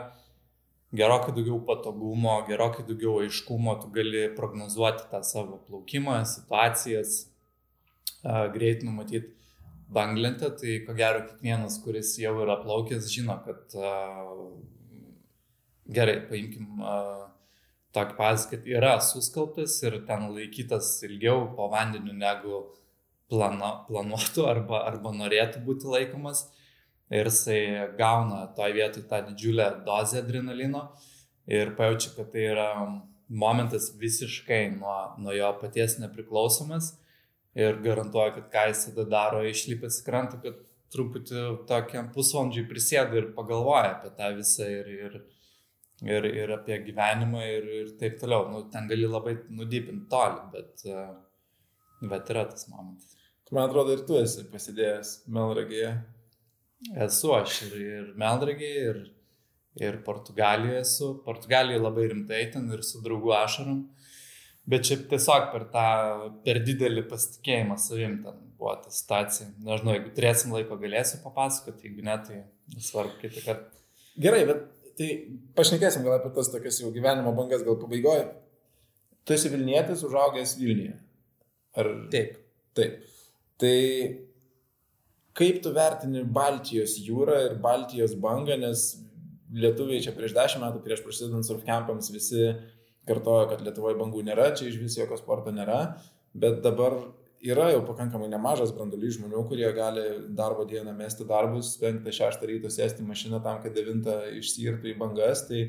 gerokai 0.94 1.34
daugiau 1.34 1.58
patogumo, 1.66 2.36
gerokai 2.46 2.84
daugiau 2.86 3.18
aiškumo, 3.24 3.74
tu 3.82 3.90
gali 3.94 4.28
prognozuoti 4.36 5.08
tą 5.10 5.22
savo 5.26 5.58
plaukimą, 5.66 6.20
situacijas, 6.28 7.14
greit 8.54 8.84
numatyti 8.86 9.32
banglentę, 9.92 10.50
tai 10.56 10.78
ko 10.86 10.94
gero 10.96 11.24
kiekvienas, 11.26 11.78
kuris 11.84 12.14
jau 12.20 12.36
yra 12.44 12.58
plaukęs, 12.62 13.08
žino, 13.12 13.36
kad 13.44 13.74
gerai, 15.92 16.20
paimkim 16.28 16.84
tokį 17.92 18.16
pavyzdį, 18.20 18.50
kad 18.52 18.70
yra 18.78 18.92
suskaltas 19.04 19.74
ir 19.84 19.98
ten 20.08 20.30
laikytas 20.32 20.94
ilgiau 21.08 21.50
po 21.56 21.68
vandeniu 21.72 22.14
negu 22.16 22.62
plana, 23.32 23.72
planuotų 23.88 24.44
arba, 24.50 24.84
arba 24.90 25.14
norėtų 25.16 25.64
būti 25.64 25.88
laikomas 25.88 26.44
ir 27.12 27.28
jisai 27.28 27.62
gauna 27.98 28.44
toj 28.56 28.76
vietoj 28.76 29.06
tą 29.08 29.22
didžiulę 29.30 29.68
dozę 29.86 30.20
adrenalino 30.22 30.90
ir 31.48 31.74
pajaučia, 31.78 32.12
kad 32.16 32.32
tai 32.32 32.46
yra 32.52 32.68
momentas 33.32 33.90
visiškai 33.98 34.66
nuo, 34.76 34.96
nuo 35.18 35.32
jo 35.36 35.48
paties 35.60 35.96
nepriklausomas 36.02 36.92
ir 37.58 37.80
garantuoju, 37.84 38.34
kad 38.36 38.50
ką 38.52 38.66
jis 38.70 38.84
tada 38.88 39.06
daro 39.16 39.42
išlipęs 39.48 40.00
į 40.00 40.06
krantą, 40.06 40.40
kad 40.44 40.60
truputį 40.92 41.44
tokiam 41.68 42.10
pusvalandžiui 42.12 42.66
prisėda 42.68 43.18
ir 43.18 43.30
pagalvoja 43.36 43.94
apie 43.94 44.12
tą 44.18 44.28
visą 44.36 44.68
ir, 44.68 44.90
ir, 45.06 45.16
ir, 46.04 46.28
ir 46.42 46.54
apie 46.58 46.78
gyvenimą 46.86 47.44
ir, 47.48 47.68
ir 47.80 47.90
taip 48.00 48.18
toliau. 48.20 48.48
Nu, 48.52 48.64
ten 48.72 48.88
gali 48.90 49.08
labai 49.08 49.38
nudypinti 49.48 50.08
toli, 50.12 50.44
bet, 50.52 50.84
bet 52.12 52.32
yra 52.34 52.46
tas 52.52 52.68
momentas. 52.72 53.16
Man 53.52 53.68
atrodo, 53.68 53.92
ir 53.92 54.06
tu 54.08 54.16
esi 54.16 54.46
pasidėjęs 54.48 55.16
Melragėje. 55.32 55.92
Esu 57.04 57.34
aš 57.36 57.58
ir, 57.66 57.74
ir 57.78 58.06
Meldragiai, 58.18 58.86
ir, 58.90 59.00
ir 59.78 59.98
Portugalijoje 60.06 60.80
esu. 60.80 61.10
Portugalijoje 61.26 61.82
labai 61.82 62.06
rimtai 62.14 62.46
ten 62.54 62.70
ir 62.72 62.80
su 62.86 63.02
draugu 63.04 63.34
ašarom. 63.36 63.84
Bet 64.72 64.86
čia 64.88 64.96
tiesiog 65.10 65.50
per 65.52 65.66
tą, 65.74 65.86
per 66.46 66.62
didelį 66.64 67.04
pasitikėjimą 67.10 67.76
savim 67.82 68.16
ten 68.24 68.40
buvo 68.56 68.74
ta 68.80 68.92
situacija. 68.94 69.50
Nežinau, 69.66 69.96
jeigu 69.98 70.14
turėsim 70.16 70.54
laiko, 70.54 70.78
galėsiu 70.80 71.20
papasakoti, 71.24 71.90
jeigu 71.90 72.06
ne, 72.06 72.16
tai 72.26 72.42
nesvarbu, 72.72 73.18
kitą 73.20 73.44
kartą. 73.50 73.82
Gerai, 74.22 74.44
bet 74.48 74.66
tai 74.96 75.08
pašnekėsim 75.58 76.06
gal 76.06 76.18
apie 76.18 76.32
tas 76.36 76.50
tokias 76.52 76.78
jau 76.80 76.92
gyvenimo 76.94 77.34
bangas 77.36 77.66
gal 77.66 77.76
pabaigoje. 77.80 78.28
Tu 79.26 79.36
esi 79.36 79.50
Vilnietis, 79.52 80.06
užaugęs 80.08 80.56
Vilniuje. 80.60 80.94
Ar... 81.78 81.90
Taip. 82.14 82.38
Taip. 82.78 83.02
Tai 83.62 83.78
Kaip 85.32 85.62
tu 85.64 85.70
vertini 85.72 86.26
Baltijos 86.28 86.98
jūrą 87.00 87.38
ir 87.46 87.54
Baltijos 87.64 88.12
bangą, 88.20 88.58
nes 88.60 88.84
lietuviai 89.56 90.02
čia 90.04 90.12
prieš 90.16 90.34
dešimt 90.36 90.64
metų, 90.66 90.82
prieš 90.84 91.00
prasidedant 91.06 91.46
surfcampams, 91.48 92.10
visi 92.12 92.50
kartojo, 93.08 93.46
kad 93.48 93.64
Lietuvoje 93.64 93.96
bangų 93.96 94.26
nėra, 94.28 94.50
čia 94.58 94.68
iš 94.68 94.76
vis 94.82 94.98
jokio 94.98 95.16
sporto 95.16 95.52
nėra, 95.54 95.78
bet 96.36 96.60
dabar 96.64 96.98
yra 97.42 97.70
jau 97.72 97.80
pakankamai 97.88 98.28
nemažas 98.30 98.74
brandolys 98.76 99.16
žmonių, 99.16 99.46
kurie 99.48 99.70
gali 99.74 100.04
darbo 100.36 100.66
dieną 100.68 100.92
mesti 100.98 101.24
darbus, 101.28 101.72
5-6 101.80 102.44
ryto 102.50 102.70
sėsti 102.72 103.04
mašiną 103.08 103.40
tam, 103.42 103.62
kad 103.64 103.72
9 103.76 104.36
išsirtų 104.36 104.92
į 104.92 104.98
bangas. 105.00 105.46
Tai 105.48 105.64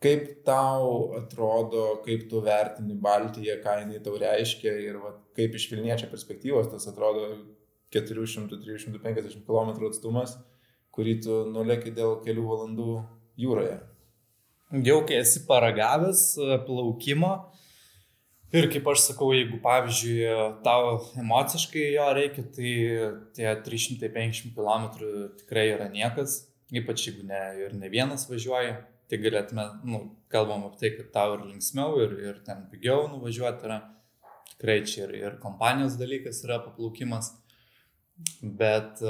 kaip 0.00 0.44
tau 0.44 1.12
atrodo, 1.18 2.00
kaip 2.04 2.28
tu 2.30 2.40
vertini 2.44 2.96
Baltiją, 2.96 3.58
ką 3.64 3.76
jinai 3.82 4.00
tau 4.04 4.16
reiškia 4.20 4.72
ir 4.86 4.96
va, 5.02 5.12
kaip 5.36 5.56
iš 5.56 5.68
Vilniečio 5.74 6.08
perspektyvos 6.12 6.70
tas 6.72 6.88
atrodo 6.88 7.34
400-350 7.92 9.44
km 9.44 9.72
atstumas, 9.90 10.38
kurį 10.94 11.16
tu 11.26 11.40
nulėki 11.52 11.92
dėl 11.94 12.18
kelių 12.24 12.46
valandų 12.48 12.90
jūroje. 13.40 13.76
Jau 14.86 15.00
kai 15.06 15.18
esi 15.20 15.42
paragavęs 15.48 16.22
e, 16.38 16.58
plaukimo 16.64 17.32
ir 18.54 18.68
kaip 18.70 18.86
aš 18.92 19.02
sakau, 19.10 19.32
jeigu 19.34 19.58
pavyzdžiui 19.62 20.62
tau 20.64 20.94
emociškai 21.20 21.90
jo 21.96 22.06
reikia, 22.16 22.44
tai 22.54 22.72
tie 23.36 23.50
350 23.66 24.54
km 24.56 24.86
tikrai 25.42 25.66
yra 25.74 25.90
niekas, 25.92 26.44
ypač 26.72 27.08
jeigu 27.08 27.26
ne, 27.26 27.42
ir 27.66 27.76
ne 27.76 27.90
vienas 27.92 28.28
važiuoja, 28.30 28.78
tai 29.10 29.18
galėtume, 29.22 29.66
nu, 29.90 30.02
kalbam 30.32 30.68
apie 30.68 30.80
tai, 30.84 30.92
kad 30.96 31.10
tau 31.16 31.34
ir 31.36 31.44
linksmiau, 31.48 31.98
ir, 32.04 32.16
ir 32.28 32.40
ten 32.46 32.64
pigiau 32.70 33.08
nuvažiuoti 33.10 33.66
yra. 33.68 33.80
Tikrai 34.54 34.80
čia 34.86 35.06
ir, 35.06 35.14
ir 35.18 35.36
kompanijos 35.42 35.96
dalykas 35.98 36.42
yra 36.44 36.60
paplaukimas. 36.62 37.32
Bet, 38.42 39.00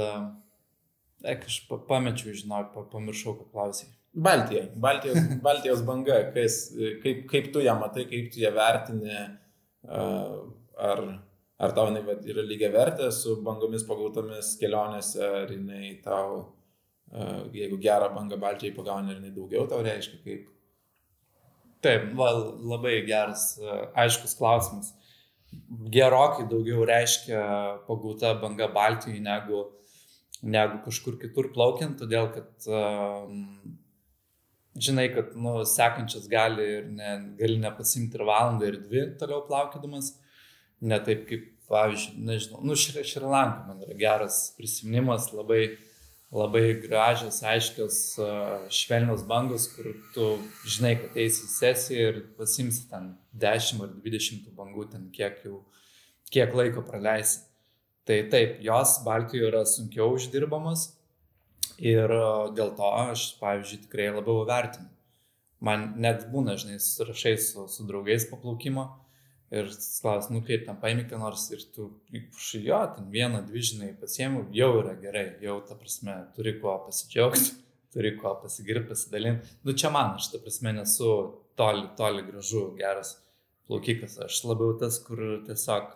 ek, 1.27 1.49
aš 1.51 1.63
pamečiau, 1.89 2.37
žinau, 2.39 2.63
pamiršau, 2.93 3.35
ką 3.41 3.49
klausai. 3.53 3.91
Baltija, 4.15 4.65
Baltijos, 4.75 5.19
Baltijos 5.47 5.83
banga, 5.87 6.21
kas, 6.35 6.61
kaip, 7.03 7.27
kaip 7.31 7.51
tu 7.55 7.63
ją 7.63 7.77
matai, 7.79 8.07
kaip 8.11 8.31
tu 8.35 8.43
ją 8.43 8.51
vertini, 8.55 9.19
ar, 9.89 11.03
ar 11.61 11.75
tau 11.77 11.91
jinai 11.91 12.17
yra 12.33 12.47
lygiai 12.47 12.73
vertė 12.75 13.11
su 13.15 13.37
bangomis 13.47 13.85
pagautomis 13.87 14.57
kelionėse, 14.61 15.23
ar 15.43 15.55
jinai 15.55 15.93
tau, 16.05 16.41
jeigu 17.57 17.79
gerą 17.83 18.13
bangą 18.15 18.39
Baltijai 18.41 18.75
pagauni, 18.77 19.11
ar 19.11 19.21
jinai 19.21 19.35
daugiau 19.35 19.67
tau 19.71 19.83
reiškia, 19.87 20.23
kaip. 20.25 20.49
Taip, 21.81 22.11
va, 22.19 22.29
labai 22.71 22.99
geras, 23.09 23.55
aiškus 23.99 24.37
klausimas 24.37 24.93
gerokai 25.91 26.47
daugiau 26.51 26.85
reiškia 26.87 27.43
pagauta 27.87 28.35
banga 28.43 28.69
Baltijai 28.75 29.21
negu, 29.25 29.65
negu 30.43 30.81
kažkur 30.87 31.19
kitur 31.21 31.51
plaukiant, 31.55 31.99
todėl 32.01 32.31
kad 32.35 32.69
um, 32.71 33.45
žinai, 34.79 35.09
kad 35.15 35.35
nu, 35.37 35.61
sekančias 35.67 36.29
gali 36.31 36.67
ir 36.79 36.91
ne, 36.95 37.15
gali 37.41 37.59
nepasimti 37.63 38.19
ir 38.19 38.27
valandą, 38.29 38.71
ir 38.71 38.81
dvi 38.85 39.07
toliau 39.21 39.43
plaukėdamas. 39.49 40.15
Ne 40.81 40.97
taip 41.05 41.27
kaip, 41.29 41.49
pavyzdžiui, 41.71 42.23
nežinau, 42.25 42.63
nu, 42.65 42.75
Šrilanka 42.79 43.67
man 43.67 43.83
yra 43.85 43.97
geras 43.99 44.39
prisiminimas, 44.57 45.29
labai 45.37 45.67
labai 46.31 46.79
gražios, 46.79 47.41
aiškios, 47.43 47.97
švelnios 48.71 49.25
bangos, 49.27 49.67
kur 49.75 49.91
tu 50.15 50.27
žinai, 50.63 50.95
kad 51.01 51.19
eisi 51.19 51.47
į 51.47 51.51
sesiją 51.57 52.13
ir 52.13 52.21
pasimsi 52.39 52.87
ten 52.91 53.13
10 53.43 53.83
ar 53.83 53.97
20 54.05 54.53
bangų, 54.55 54.87
ten 54.93 55.09
kiek 55.15 55.43
jau, 55.47 55.65
kiek 56.31 56.55
laiko 56.55 56.85
praleisi. 56.87 57.43
Tai 58.07 58.23
taip, 58.31 58.57
jos 58.65 58.97
Baltijoje 59.05 59.51
yra 59.51 59.65
sunkiau 59.69 60.15
uždirbamos 60.17 60.89
ir 61.79 62.11
dėl 62.57 62.73
to 62.79 62.89
aš, 63.11 63.27
pavyzdžiui, 63.43 63.85
tikrai 63.85 64.09
labiau 64.15 64.47
vertinu. 64.49 64.89
Man 65.61 65.93
net 66.01 66.25
būna, 66.33 66.57
žinai, 66.59 66.79
surašai 66.81 67.35
su, 67.43 67.67
su 67.69 67.85
draugais 67.89 68.25
paplaukimo 68.31 68.87
Ir 69.51 69.67
klaus, 70.01 70.29
nu 70.31 70.45
kaip 70.47 70.63
ten 70.67 70.77
paimi 70.79 71.03
ką 71.11 71.19
nors 71.19 71.49
ir 71.51 71.65
tu, 71.75 71.89
jo, 72.13 72.79
ten 72.95 73.09
vieną, 73.11 73.41
dvi 73.49 73.63
žinai 73.67 73.89
pasiemu, 73.99 74.45
jau 74.55 74.69
yra 74.79 74.95
gerai, 75.01 75.25
jau 75.43 75.57
ta 75.67 75.75
prasme, 75.75 76.15
turi 76.37 76.53
kuo 76.61 76.77
pasidžiaugti, 76.85 77.57
turi 77.95 78.13
kuo 78.21 78.37
pasigirti, 78.45 78.87
pasidalinti. 78.93 79.51
Nu 79.67 79.75
čia 79.75 79.91
man, 79.91 80.15
aš 80.21 80.31
ta 80.31 80.39
prasme 80.45 80.77
nesu 80.77 81.11
toli, 81.59 81.89
toli 81.99 82.23
gražu, 82.29 82.69
geras 82.79 83.17
plaukikas, 83.67 84.21
aš 84.29 84.39
labiau 84.47 84.79
tas, 84.79 85.01
kur 85.03 85.19
tiesiog 85.49 85.91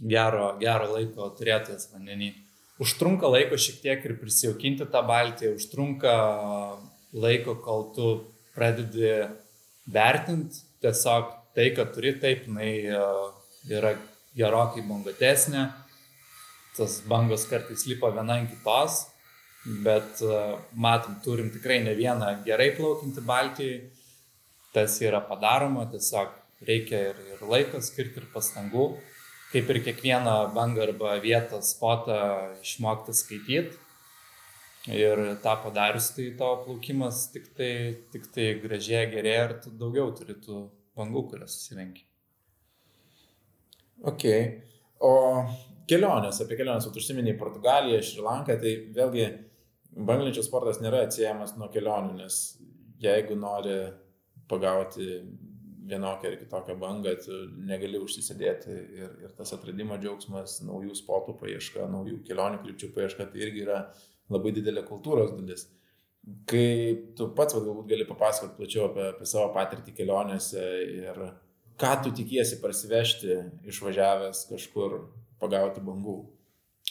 gero, 0.00 0.50
gero 0.64 0.88
laiko 0.94 1.28
turėtojas 1.36 1.90
vandenį. 1.92 2.32
Užtrunka 2.80 3.28
laiko 3.28 3.60
šiek 3.60 3.80
tiek 3.84 4.08
ir 4.08 4.16
prisijaukinti 4.20 4.88
tą 4.92 5.04
baltį, 5.04 5.52
užtrunka 5.56 6.16
laiko, 7.16 7.58
kol 7.60 7.90
tu 7.96 8.08
pradedi 8.56 9.12
vertinti 9.92 10.64
tiesiog 10.84 11.35
tai, 11.56 11.70
kad 11.76 11.94
turi 11.96 12.12
taip, 12.20 12.44
jinai 12.46 12.72
e, 12.84 13.02
yra 13.72 13.94
gerokai 14.36 14.84
bangatesnė, 14.84 15.66
tas 16.76 17.00
bangos 17.08 17.46
kartais 17.48 17.86
lipa 17.88 18.12
viena 18.12 18.36
ant 18.36 18.52
kitos, 18.52 19.06
bet 19.86 20.20
e, 20.20 20.40
matom, 20.76 21.16
turim 21.24 21.48
tikrai 21.54 21.80
ne 21.86 21.96
vieną 21.96 22.34
gerai 22.44 22.74
plaukinti 22.76 23.24
Baltijai, 23.24 23.80
tas 24.76 25.00
yra 25.00 25.22
padaroma, 25.24 25.88
tiesiog 25.88 26.36
reikia 26.68 27.00
ir, 27.10 27.24
ir 27.32 27.48
laiko 27.48 27.80
skirti, 27.80 28.20
ir 28.20 28.28
pastangų, 28.34 28.90
kaip 29.54 29.72
ir 29.72 29.82
kiekvieną 29.88 30.36
bangą 30.52 30.84
arba 30.90 31.16
vietą, 31.24 31.62
spotą 31.64 32.20
išmokti 32.60 33.16
skaityti. 33.16 33.82
Ir 34.86 35.18
tą 35.42 35.56
padarius, 35.64 36.12
tai 36.14 36.28
tavo 36.38 36.60
plaukimas 36.62 37.24
tik 37.32 37.48
tai, 37.58 37.70
tik 38.12 38.28
tai 38.30 38.52
gražiai 38.62 39.08
gerėja 39.10 39.46
ir 39.48 39.54
tu 39.64 39.72
daugiau 39.80 40.12
turi 40.14 40.36
tų 40.44 40.60
bangų, 40.96 41.26
kurias 41.30 41.56
susirenki. 41.56 42.06
Ok. 44.06 44.26
O 45.06 45.12
kelionės, 45.88 46.40
apie 46.42 46.58
kelionės, 46.58 46.88
tu 46.88 47.00
užsiminiai 47.00 47.36
Portugaliją, 47.38 48.00
Šrilanką, 48.04 48.56
tai 48.60 48.72
vėlgi 48.96 49.26
banglenčių 49.96 50.44
sportas 50.44 50.80
nėra 50.82 51.04
atsiejamas 51.06 51.54
nuo 51.60 51.68
kelionių, 51.72 52.16
nes 52.20 52.40
jeigu 53.02 53.36
nori 53.38 53.76
pagauti 54.48 55.20
vienokią 55.86 56.32
ar 56.32 56.36
kitokią 56.40 56.76
bangą, 56.80 57.14
tu 57.22 57.38
negali 57.68 58.00
užsisėdėti 58.02 58.74
ir, 58.74 59.14
ir 59.22 59.34
tas 59.38 59.52
atradimo 59.54 59.98
džiaugsmas, 60.02 60.58
naujų 60.66 60.96
spotų 60.98 61.36
paieška, 61.40 61.86
naujų 61.92 62.20
kelionių 62.26 62.62
krypčių 62.64 62.90
paieška, 62.96 63.28
tai 63.30 63.44
irgi 63.46 63.62
yra 63.66 63.80
labai 64.32 64.52
didelė 64.56 64.82
kultūros 64.88 65.32
dalis. 65.36 65.68
Kai 66.50 66.68
tu 67.14 67.28
pats 67.38 67.54
va, 67.54 67.60
galbūt 67.62 67.90
gali 67.90 68.06
papasakoti 68.06 68.56
plačiau 68.58 68.88
apie, 68.88 69.10
apie 69.12 69.26
savo 69.30 69.52
patirtį 69.54 69.92
kelionėse 69.94 70.62
ir 70.96 71.20
ką 71.78 71.92
tu 72.02 72.10
tikiesi 72.18 72.58
parsivežti 72.62 73.36
išvažiavęs 73.70 74.46
kažkur 74.50 74.96
pagauti 75.38 75.84
bangų. 75.86 76.16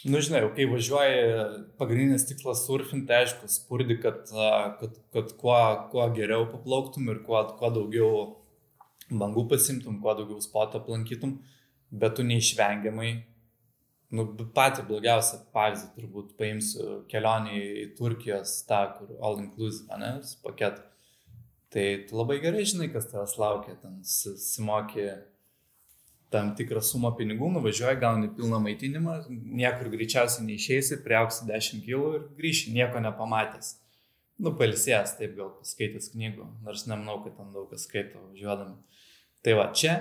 Nu, 0.06 0.22
žinai, 0.22 0.44
kai 0.56 0.68
važiuoji, 0.70 1.20
pagrindinis 1.80 2.28
tikslas 2.30 2.62
surfinti, 2.68 3.08
tai 3.10 3.24
aišku, 3.24 3.48
spurdi, 3.50 3.98
kad, 4.04 4.28
kad, 4.80 4.98
kad 5.16 5.32
kuo, 5.40 5.60
kuo 5.92 6.08
geriau 6.16 6.46
paplauktum 6.52 7.10
ir 7.10 7.24
kuo, 7.26 7.42
kuo 7.58 7.72
daugiau 7.74 8.12
bangų 9.10 9.48
pasimtum, 9.50 9.98
kuo 10.04 10.14
daugiau 10.18 10.44
spoto 10.44 10.80
aplankytum, 10.80 11.40
bet 11.90 12.16
tu 12.20 12.28
neišvengiamai 12.28 13.16
nu, 14.14 14.26
patį 14.56 14.86
blogiausią 14.90 15.40
pavyzdį 15.56 15.92
turbūt 15.96 16.34
paimsiu 16.40 17.00
kelionį 17.12 17.62
į 17.62 17.86
Turkijos 17.98 18.58
tą, 18.70 18.82
kur 18.98 19.16
all 19.22 19.40
inclusive, 19.42 19.90
ne, 20.02 20.18
paketą. 20.44 20.84
Tai 21.76 21.86
tu 22.08 22.16
labai 22.16 22.38
gerai 22.44 22.64
žinai, 22.68 22.92
kas 22.94 23.10
tavęs 23.12 23.34
laukia, 23.42 23.74
ten 23.82 23.98
simokė 24.06 25.10
tam 26.32 26.54
tikrą 26.58 26.82
sumą 26.84 27.12
pinigų, 27.18 27.50
nuvažiuoji, 27.56 28.00
gauni 28.02 28.30
pilną 28.36 28.60
maitinimą, 28.64 29.18
niekur 29.30 29.90
greičiausiai 29.94 30.46
neišeisi, 30.48 31.02
priauksi 31.06 31.48
10 31.50 31.84
kg 31.86 32.16
ir 32.20 32.30
grįši, 32.40 32.74
nieko 32.76 33.02
nepamatęs. 33.04 33.76
Nu, 34.42 34.52
palisės, 34.60 35.14
taip 35.20 35.38
gal 35.38 35.54
paskaitęs 35.62 36.12
knygų, 36.12 36.48
nors 36.66 36.84
nemanau, 36.90 37.22
kad 37.24 37.38
ten 37.38 37.54
daug 37.56 37.70
kas 37.72 37.86
skaito 37.88 38.20
važiuodami. 38.20 38.76
Tai 39.46 39.54
va, 39.60 39.70
čia 39.72 39.94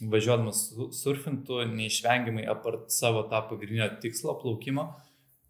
važiuodamas 0.00 0.62
surfintų, 0.94 1.62
neišvengiamai 1.72 2.46
apart 2.50 2.92
savo 2.94 3.24
tą 3.30 3.42
pagrindinio 3.50 3.88
tikslo 4.02 4.36
plaukimo, 4.38 4.92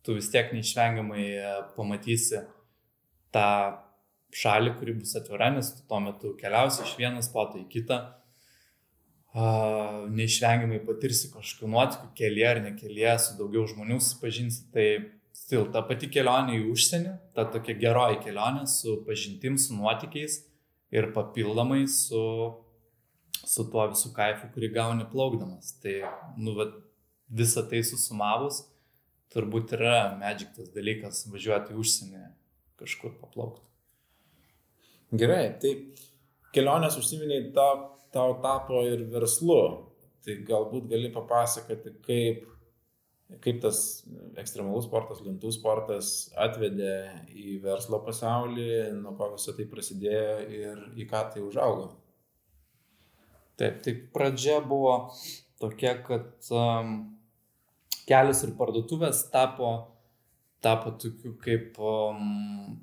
tu 0.07 0.17
vis 0.17 0.31
tiek 0.33 0.55
neišvengiamai 0.55 1.25
e, 1.37 1.51
pamatysi 1.77 2.45
tą 3.35 3.49
šalį, 4.35 4.75
kuri 4.79 4.95
bus 5.01 5.17
atvira, 5.19 5.51
nes 5.53 5.73
tu 5.75 5.85
tuo 5.89 6.01
metu 6.05 6.35
keliausi 6.41 6.85
iš 6.85 6.95
vieno 7.01 7.21
spoto 7.25 7.61
į 7.61 7.67
kitą, 7.73 8.01
neišvengiamai 10.09 10.81
patirsi 10.87 11.29
kažkokių 11.31 11.71
nuotykių 11.71 12.09
kelyje 12.17 12.49
ar 12.49 12.61
nekelyje, 12.65 13.13
su 13.23 13.37
daugiau 13.39 13.67
žmonių 13.69 13.99
susipažinsi, 14.01 14.65
tai 14.73 14.87
stil, 15.37 15.69
ta 15.73 15.83
pati 15.87 16.09
kelionė 16.11 16.57
į 16.59 16.71
užsienį, 16.73 17.13
ta 17.37 17.45
tokia 17.53 17.77
geroji 17.79 18.23
kelionė 18.25 18.67
su 18.67 18.99
pažintim, 19.07 19.59
su 19.61 19.77
nuotykiais 19.77 20.41
ir 20.91 21.11
papildomai 21.15 21.85
su 21.93 22.23
su 23.49 23.65
tuo 23.73 23.87
visų 23.93 24.13
kaifu, 24.17 24.51
kurį 24.55 24.73
gauni 24.75 25.07
plaukdamas. 25.09 25.73
Tai, 25.83 25.95
nu, 26.37 26.55
va, 26.59 26.69
visą 27.29 27.65
tai 27.69 27.81
susumavus, 27.87 28.63
turbūt 29.33 29.75
yra 29.77 29.97
medžiktas 30.21 30.71
dalykas 30.75 31.25
važiuoti 31.33 31.75
į 31.75 31.81
užsienį 31.83 32.27
kažkur 32.81 33.17
paplaukti. 33.21 33.65
Gerai, 35.19 35.45
tai 35.61 35.73
kelionės 36.53 36.99
užsiminiai 37.01 37.49
tau, 37.57 37.89
tau 38.13 38.39
tapo 38.45 38.85
ir 38.87 39.07
verslu. 39.13 39.61
Tai 40.25 40.35
galbūt 40.45 40.89
gali 40.91 41.09
papasakoti, 41.15 41.95
kaip, 42.05 42.43
kaip 43.41 43.61
tas 43.63 43.79
ekstremalus 44.41 44.89
sportas, 44.89 45.23
lentų 45.25 45.53
sportas 45.55 46.11
atvedė 46.37 46.97
į 47.33 47.55
verslo 47.65 48.03
pasaulį, 48.05 48.69
nuo 48.99 49.15
ko 49.17 49.31
visą 49.37 49.55
tai 49.57 49.65
prasidėjo 49.71 50.35
ir 50.59 50.83
į 51.01 51.09
ką 51.09 51.23
tai 51.33 51.45
užaugo. 51.47 51.95
Taip, 53.59 53.81
tai 53.83 53.95
pradžia 54.15 54.61
buvo 54.63 55.11
tokia, 55.59 55.97
kad 56.07 56.51
um, 56.55 56.99
kelias 58.07 58.45
ir 58.47 58.53
parduotuvės 58.59 59.25
tapo, 59.33 59.73
tapo 60.63 60.93
tokiu 61.03 61.33
kaip 61.43 61.79
um, 61.83 62.79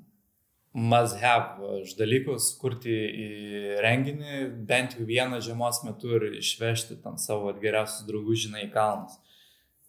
must 0.76 1.16
have 1.22 1.64
dalykus, 1.96 2.50
kurti 2.60 2.92
į 2.92 3.28
renginį 3.80 4.42
bent 4.68 4.98
jau 4.98 5.06
vieną 5.08 5.40
žiemos 5.44 5.80
metu 5.86 6.12
ir 6.18 6.28
išvežti 6.42 6.98
tam 7.00 7.16
savo 7.16 7.54
geriausius 7.56 8.04
draugus, 8.08 8.42
žinai, 8.44 8.66
į 8.68 8.74
kalnus. 8.74 9.16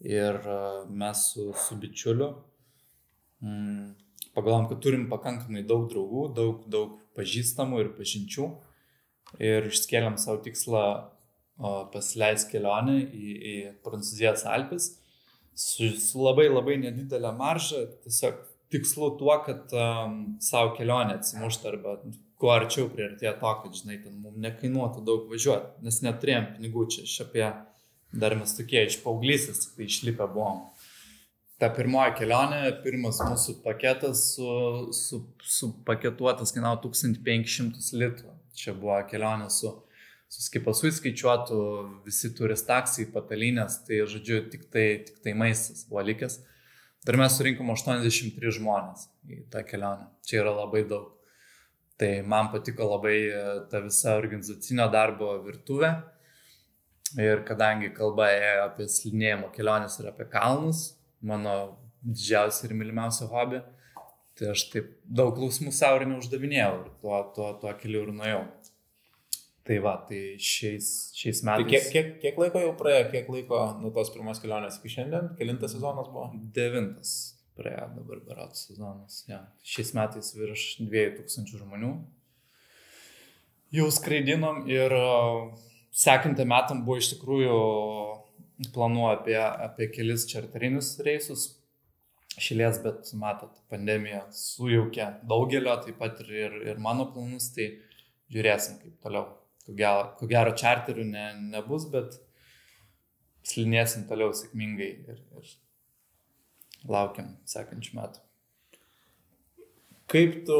Ir 0.00 0.40
uh, 0.40 0.86
mes 0.88 1.26
su, 1.34 1.50
su 1.58 1.76
bičiuliu 1.76 2.30
mm, 3.44 3.92
pagalvom, 4.32 4.70
kad 4.70 4.80
turim 4.80 5.04
pakankamai 5.12 5.66
daug 5.68 5.84
draugų, 5.92 6.24
daug, 6.32 6.64
daug 6.70 6.96
pažįstamų 7.18 7.82
ir 7.82 7.92
pažinčių 7.98 8.48
ir 9.36 9.68
išskėlėm 9.68 10.16
savo 10.20 10.40
tikslą 10.44 10.84
pasileisti 11.92 12.54
kelionę 12.54 13.00
į, 13.02 13.34
į 13.34 13.54
Prancūzijos 13.84 14.44
Alpes 14.46 14.92
su, 15.58 15.90
su 15.98 16.22
labai 16.22 16.46
labai 16.52 16.78
nedidelė 16.84 17.32
marža, 17.34 17.82
tiesiog 18.04 18.38
tikslu 18.72 19.10
tuo, 19.18 19.34
kad 19.46 19.72
um, 19.74 20.18
savo 20.44 20.74
kelionę 20.76 21.18
atsimuštų 21.18 21.70
arba 21.72 21.96
kuo 22.38 22.52
arčiau 22.54 22.86
prieartėję 22.92 23.34
to, 23.40 23.54
kad, 23.64 23.74
žinai, 23.80 23.98
ten 24.04 24.20
mums 24.22 24.38
nekainuotų 24.44 25.02
daug 25.06 25.26
važiuoti, 25.32 25.82
nes 25.82 25.98
neturėjom 26.06 26.52
pinigų 26.54 26.86
čia, 26.94 27.06
iš 27.08 27.16
apie, 27.24 27.46
dar 28.14 28.36
mes 28.38 28.54
tokie 28.54 28.84
iš 28.86 29.00
paauglysės, 29.02 29.64
tik 29.64 29.80
tai 29.80 29.88
išlipę 29.90 30.28
buvom. 30.30 30.62
Ta 31.58 31.72
pirmoji 31.74 32.14
kelionė, 32.20 32.60
pirmas 32.84 33.18
mūsų 33.18 33.56
paketas 33.64 34.22
su, 34.36 34.50
su, 34.94 35.24
su 35.42 35.72
paketuotas 35.88 36.54
kainavo 36.54 36.78
1500 36.86 37.98
litrų. 37.98 38.37
Čia 38.58 38.74
buvo 38.74 38.98
kelionė 39.10 39.48
su, 39.54 39.70
su 40.28 40.44
skipasui 40.44 40.90
skaičiuotų, 40.94 41.60
visi 42.06 42.32
turist 42.36 42.66
taksai, 42.68 43.08
patalinės, 43.14 43.82
tai 43.86 44.02
žodžiu, 44.10 44.42
tik 44.52 44.66
tai, 44.72 44.86
tik 45.06 45.22
tai 45.24 45.34
maistas 45.38 45.86
buvo 45.88 46.04
likęs. 46.08 46.40
Ir 47.08 47.16
mes 47.16 47.38
surinkom 47.38 47.70
83 47.72 48.56
žmonės 48.58 49.06
į 49.30 49.44
tą 49.52 49.62
kelionę. 49.64 50.10
Čia 50.26 50.42
yra 50.42 50.52
labai 50.64 50.82
daug. 50.90 51.14
Tai 51.98 52.10
man 52.30 52.50
patiko 52.52 52.86
labai 52.86 53.16
e, 53.26 53.38
ta 53.70 53.80
visa 53.82 54.14
organizacinio 54.18 54.86
darbo 54.92 55.32
virtuvė. 55.46 55.92
Ir 57.18 57.42
kadangi 57.48 57.88
kalba 57.96 58.28
ėjo 58.34 58.66
apie 58.66 58.86
slidinėjimo 58.92 59.48
keliones 59.54 59.96
ir 59.98 60.10
apie 60.10 60.26
kalnus, 60.30 60.82
mano 61.24 61.54
didžiausia 62.04 62.68
ir 62.68 62.74
mylimiausia 62.78 63.26
hobė, 63.30 63.62
Tai 64.38 64.52
aš 64.54 64.64
taip 64.72 64.90
daug 65.04 65.32
klausimų 65.36 65.72
savo 65.74 66.00
ir 66.00 66.06
neuždavinėjau 66.12 66.74
ir 66.78 66.90
tuo, 67.02 67.22
tuo, 67.34 67.52
tuo 67.62 67.72
keliu 67.80 68.04
ir 68.06 68.12
nuėjau. 68.14 68.42
Tai 69.68 69.78
va, 69.84 69.96
tai 70.08 70.20
šiais, 70.40 70.86
šiais 71.18 71.42
metais. 71.44 71.66
Tai 71.66 71.72
kiek, 71.72 71.88
kiek, 71.92 72.12
kiek 72.22 72.38
laiko 72.40 72.62
jau 72.62 72.70
praėjo, 72.78 73.08
kiek 73.12 73.26
laiko 73.34 73.64
nuo 73.82 73.90
tos 73.96 74.12
pirmos 74.14 74.40
kelionės 74.40 74.78
iki 74.78 74.94
šiandien? 74.94 75.34
Kelintas 75.40 75.74
sezonas 75.74 76.08
buvo? 76.08 76.30
Devintas 76.56 77.16
praėjo 77.58 77.90
dabar 77.98 78.22
beratų 78.30 78.62
sezonas. 78.62 79.24
Ja. 79.28 79.42
Šiais 79.66 79.92
metais 79.98 80.30
virš 80.38 80.70
2000 80.86 81.58
žmonių 81.58 81.92
jau 83.74 83.88
skraidinom 83.92 84.64
ir 84.70 84.94
sekantį 85.98 86.46
metam 86.48 86.84
buvo 86.86 87.02
iš 87.02 87.12
tikrųjų 87.14 87.58
planų 88.74 89.04
apie, 89.12 89.38
apie 89.38 89.88
kelis 89.92 90.26
čarterinius 90.30 90.96
reisus, 91.04 91.50
šilės, 92.42 92.80
bet 92.84 93.10
matot, 93.18 93.56
pandemija 93.72 94.24
sujaukė 94.34 95.08
daugelio, 95.28 95.74
taip 95.84 95.98
pat 96.00 96.22
ir, 96.24 96.32
ir, 96.44 96.56
ir 96.72 96.80
mano 96.82 97.08
planus, 97.12 97.50
tai 97.54 97.70
žiūrėsim 98.32 98.80
kaip 98.82 98.96
toliau. 99.04 99.26
Ko 99.68 99.74
gero, 99.76 100.04
ko 100.16 100.28
gero 100.30 100.54
čarterių 100.56 101.04
ne, 101.04 101.24
nebus, 101.52 101.84
bet 101.92 102.16
slinėsim 103.48 104.06
toliau 104.08 104.32
sėkmingai 104.36 104.88
ir, 105.12 105.20
ir 105.36 105.50
laukiam 106.88 107.34
sekančių 107.48 107.98
metų. 107.98 108.24
Kaip 110.08 110.38
tu 110.48 110.58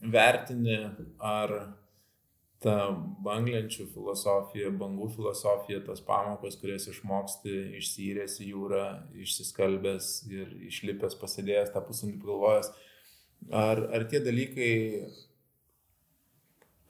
vertini, 0.00 0.78
ar 1.20 1.52
ta 2.60 2.74
banglenčių 3.24 3.86
filosofija, 3.94 4.68
bangų 4.76 5.08
filosofija, 5.14 5.80
tos 5.86 6.02
pamokos, 6.04 6.58
kurias 6.60 6.84
išmoksti 6.92 7.54
išsyręs 7.78 8.36
į 8.44 8.50
jūrą, 8.50 8.84
išsiskalbęs 9.24 10.10
ir 10.28 10.52
išlipęs 10.68 11.16
pasidėjęs 11.22 11.72
tą 11.72 11.82
pusantį 11.86 12.20
pagalvojęs, 12.20 12.70
ar, 13.62 13.80
ar 13.96 14.04
tie 14.12 14.20
dalykai 14.24 14.72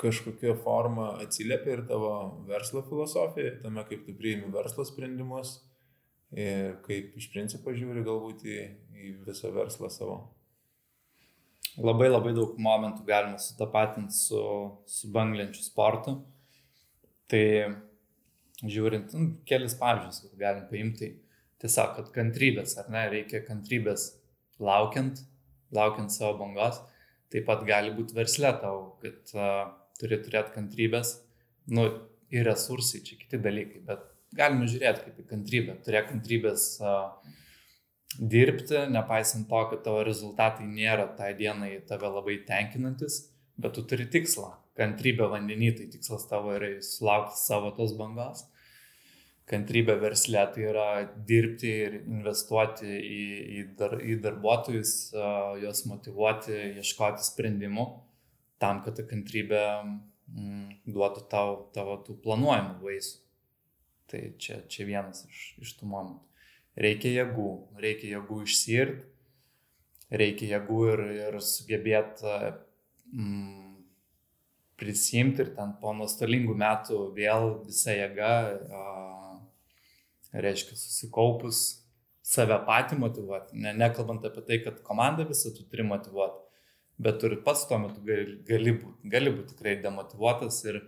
kažkokia 0.00 0.56
forma 0.64 1.12
atsiliepia 1.22 1.76
ir 1.76 1.87
tavo 1.87 2.12
verslo 2.48 2.83
filosofija, 2.88 3.61
tame 3.62 3.85
kaip 3.87 4.02
tu 4.09 4.16
priimi 4.16 4.50
verslo 4.50 4.87
sprendimus 4.88 5.61
ir 6.35 6.80
kaip 6.87 7.14
iš 7.20 7.30
principo 7.30 7.74
žiūri 7.76 8.02
galbūt 8.06 8.46
į, 8.48 8.61
į 8.96 9.14
visą 9.26 9.54
verslą 9.54 9.90
savo 9.92 10.20
labai 11.78 12.09
labai 12.11 12.33
daug 12.35 12.56
momentų 12.59 13.04
galima 13.06 13.38
sutapatinti 13.38 14.16
su, 14.16 14.42
su 14.90 15.11
banglenčių 15.14 15.62
sportu. 15.62 16.16
Tai 17.30 17.44
žiūrint, 18.66 19.12
nu, 19.14 19.33
kelis 19.48 19.76
pavyzdžius, 19.80 20.35
galim 20.40 20.66
paimti, 20.70 21.12
tiesiog, 21.62 21.94
kad 21.96 22.12
kantrybės, 22.14 22.76
ar 22.80 22.90
ne, 22.92 23.04
reikia 23.12 23.42
kantrybės 23.46 24.11
laukiant, 24.61 25.22
laukiant 25.76 26.12
savo 26.12 26.38
bangos, 26.40 26.80
taip 27.33 27.46
pat 27.48 27.62
gali 27.68 27.92
būti 27.94 28.16
verslė 28.16 28.52
tau, 28.61 28.96
kad 29.02 29.35
uh, 29.37 29.70
turi 30.00 30.18
turėti 30.24 30.56
kantrybės, 30.56 31.14
nu, 31.72 31.87
ir 32.35 32.46
resursai, 32.48 33.02
čia 33.06 33.18
kiti 33.20 33.40
dalykai, 33.42 33.85
bet 33.87 34.04
galime 34.37 34.68
žiūrėti 34.70 35.06
kaip 35.06 35.22
į 35.22 35.28
kantrybę, 35.30 35.78
turėk 35.87 36.11
kantrybės 36.11 36.66
uh, 36.83 37.37
dirbti, 38.18 38.86
nepaisant 38.90 39.48
to, 39.48 39.60
kad 39.70 39.84
tavo 39.84 40.02
rezultatai 40.06 40.66
nėra 40.66 41.06
tai 41.18 41.32
dienai 41.38 41.76
tave 41.86 42.10
labai 42.10 42.40
tenkinantis, 42.48 43.22
bet 43.60 43.76
tu 43.76 43.84
turi 43.86 44.08
tikslą. 44.10 44.54
Kantrybė 44.80 45.28
vandenį, 45.30 45.74
tai 45.76 45.90
tikslas 45.92 46.24
tavo 46.30 46.54
yra 46.56 46.76
sulaukti 46.84 47.38
savo 47.38 47.70
tos 47.76 47.92
bangos. 47.98 48.46
Kantrybė 49.50 49.96
verslė 49.98 50.44
tai 50.54 50.66
yra 50.70 50.86
dirbti 51.26 51.72
ir 51.86 51.96
investuoti 52.00 52.86
į, 52.86 53.24
į, 53.58 53.64
dar, 53.78 53.96
į 53.98 54.20
darbuotojus, 54.22 54.92
juos 55.62 55.82
motivuoti, 55.90 56.54
ieškoti 56.80 57.26
sprendimų 57.26 57.88
tam, 58.62 58.82
kad 58.84 58.98
ta 58.98 59.06
kantrybė 59.08 59.64
mm, 59.82 60.64
duotų 60.94 61.26
tau 61.32 61.56
tavo 61.74 61.98
tų 62.06 62.18
planuojamų 62.24 62.78
vaisių. 62.84 63.18
Tai 64.10 64.20
čia, 64.42 64.62
čia 64.70 64.86
vienas 64.88 65.24
iš, 65.26 65.44
iš 65.62 65.76
tų 65.78 65.90
momentų. 65.90 66.29
Reikia 66.78 67.11
jėgų, 67.16 67.48
reikia 67.83 68.12
jėgų 68.14 68.42
išsirt, 68.46 69.00
reikia 70.11 70.52
jėgų 70.54 70.83
ir, 70.92 71.02
ir 71.16 71.40
sugebėti 71.42 72.30
mm, 73.11 73.74
prisimti 74.80 75.44
ir 75.44 75.52
ten 75.56 75.74
po 75.80 75.92
nuostolingų 75.96 76.54
metų 76.62 77.02
vėl 77.16 77.50
visą 77.66 77.94
jėgą, 77.96 78.33
reiškia, 80.30 80.78
susikaupus 80.78 81.64
save 82.30 82.61
patį 82.66 83.00
motivuoti, 83.00 83.59
ne, 83.59 83.74
nekalbant 83.76 84.24
apie 84.28 84.44
tai, 84.46 84.61
kad 84.64 84.78
komandą 84.87 85.26
visą 85.28 85.52
tu 85.56 85.66
turi 85.66 85.85
motivuoti, 85.87 86.46
bet 87.02 87.24
ir 87.26 87.37
pats 87.44 87.66
tuo 87.68 87.80
metu 87.83 88.02
gali, 88.06 88.38
gali 88.46 88.74
būti 88.76 89.11
gali 89.14 89.35
būt 89.35 89.54
tikrai 89.54 89.76
demotivuotas 89.83 90.61
ir 90.68 90.83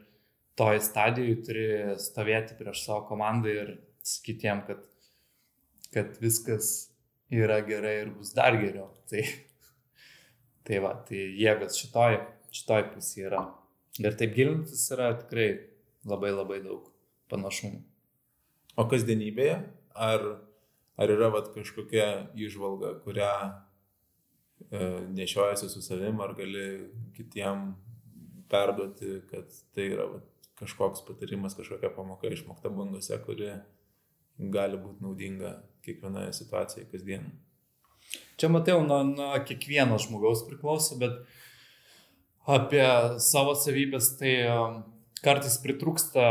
toj 0.60 0.80
stadijoje 0.84 1.38
turi 1.46 1.66
stovėti 2.00 2.56
prieš 2.58 2.84
savo 2.86 3.02
komandą 3.08 3.52
ir 3.52 3.74
sakyti 4.06 4.48
jiem, 4.48 4.62
kad, 4.68 4.84
kad 5.94 6.16
viskas 6.22 6.70
yra 7.32 7.60
gerai 7.66 7.96
ir 8.02 8.12
bus 8.16 8.34
dar 8.36 8.56
geriau. 8.60 8.90
Tai, 9.12 9.24
tai 10.62 10.78
va, 10.78 10.92
tai 11.08 11.18
jėgas 11.36 11.74
šitoj, 11.80 12.20
šitoj 12.54 12.84
pusėje 12.92 13.26
yra. 13.26 13.40
Ir 13.98 14.14
taip 14.16 14.36
gilintis 14.36 14.84
yra 14.94 15.08
tikrai 15.18 15.48
labai 16.08 16.30
labai 16.30 16.60
daug 16.62 16.86
panašumų. 17.32 17.80
O 18.78 18.86
kasdienybėje, 18.88 19.56
ar, 19.92 20.22
ar 20.96 21.12
yra 21.12 21.32
vat, 21.34 21.50
kažkokia 21.56 22.06
išvalga, 22.46 22.94
kurią 23.02 23.32
E, 24.70 25.00
nešiojasi 25.08 25.68
su 25.68 25.82
savim, 25.82 26.20
ar 26.20 26.34
gali 26.34 26.90
kitiem 27.16 27.74
perduoti, 28.50 29.20
kad 29.30 29.48
tai 29.74 29.88
yra 29.94 30.06
va, 30.08 30.20
kažkoks 30.60 31.04
patarimas, 31.06 31.56
kažkokia 31.58 31.90
pamoka 31.96 32.30
išmokta 32.30 32.70
bangose, 32.70 33.18
kuri 33.26 33.50
gali 34.38 34.78
būti 34.80 35.04
naudinga 35.04 35.56
kiekvienoje 35.84 36.32
situacijoje 36.38 36.88
kasdien. 36.90 37.30
Čia 38.40 38.50
matau, 38.50 38.80
nuo, 38.86 39.02
nuo 39.06 39.32
kiekvieno 39.46 39.98
žmogaus 40.02 40.44
priklauso, 40.48 40.98
bet 41.00 41.20
apie 42.48 42.84
savo 43.22 43.54
savybės 43.58 44.14
tai 44.18 44.34
um, 44.50 44.82
kartais 45.22 45.58
pritrūksta, 45.62 46.24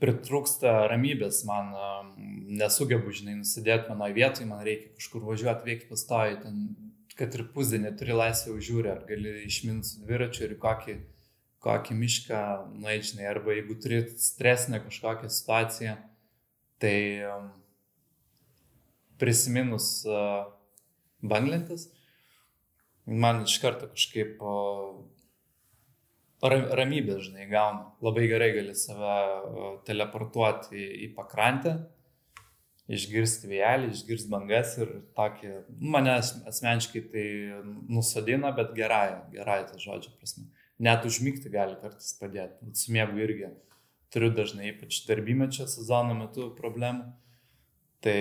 pritrūksta 0.00 0.74
ramybės, 0.92 1.42
man 1.48 1.72
um, 1.74 2.12
nesugebu, 2.58 3.12
žinai, 3.14 3.36
nusidėti 3.42 3.90
vienoje 3.92 4.16
vietoje, 4.16 4.48
man 4.48 4.64
reikia 4.64 4.94
kažkur 4.96 5.26
važiuoti, 5.28 5.68
veikti 5.68 5.90
pastoji, 5.92 6.40
ten 6.44 6.62
kad 7.18 7.34
ir 7.34 7.48
pusdienį 7.54 7.94
turi 7.98 8.14
laisvę 8.14 8.54
užžiūrę, 8.54 8.92
ar 8.94 9.06
gali 9.08 9.40
išminti 9.42 9.90
su 9.90 10.04
dviračiu 10.04 10.44
ir 10.46 10.54
kokį, 10.62 10.94
kokį 11.64 11.96
mišką 11.98 12.42
nueidžinai, 12.78 13.26
arba 13.26 13.56
jeigu 13.56 13.74
turi 13.82 14.04
stresinę 14.22 14.78
kažkokią 14.84 15.30
situaciją, 15.34 15.96
tai 16.82 16.98
prisiminus 19.18 19.90
uh, 20.06 20.46
banglentis, 21.20 21.88
man 23.06 23.42
iš 23.46 23.58
karto 23.62 23.88
kažkaip 23.90 24.38
ramybės, 26.38 27.24
žinai, 27.26 27.48
gauna. 27.50 27.88
Labai 28.04 28.28
gerai 28.30 28.52
gali 28.54 28.74
save 28.78 29.80
teleportuoti 29.88 30.76
į, 30.78 30.88
į 31.08 31.14
pakrantę 31.16 31.78
išgirsti 32.88 33.50
vėjelį, 33.50 33.90
išgirsti 33.92 34.30
bangas 34.32 34.76
ir 34.80 34.92
tokį, 35.16 35.50
mane 35.92 36.14
asmeniškai 36.18 37.02
tai 37.12 37.26
nusadina, 37.90 38.52
bet 38.56 38.72
gerai, 38.76 39.18
gerai 39.34 39.60
tas 39.68 39.82
žodžio 39.82 40.14
prasme. 40.16 40.46
Net 40.80 41.04
užmygti 41.04 41.50
gali 41.52 41.76
kartais 41.82 42.14
padėti, 42.20 42.70
su 42.78 42.94
miegu 42.94 43.18
irgi 43.20 43.50
turiu 44.14 44.30
dažnai, 44.34 44.72
ypač 44.72 45.02
darbymečio 45.08 45.68
sezono 45.70 46.16
metu 46.18 46.48
problemų. 46.56 47.10
Tai 48.04 48.18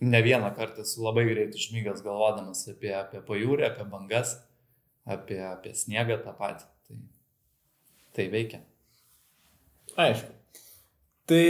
ne 0.00 0.22
vieną 0.22 0.50
kartą 0.56 0.84
esu 0.84 1.04
labai 1.04 1.26
greit 1.28 1.54
užmygęs 1.56 2.02
galvodamas 2.04 2.66
apie, 2.72 2.92
apie 2.96 3.22
pajūrį, 3.24 3.68
apie 3.70 3.86
bangas, 3.90 4.36
apie, 5.06 5.38
apie 5.46 5.74
sniegą 5.74 6.18
tą 6.24 6.34
patį. 6.36 6.66
Tai, 6.88 6.98
tai 8.18 8.28
veikia. 8.32 8.62
Aišku. 9.96 10.34
Tai 11.26 11.42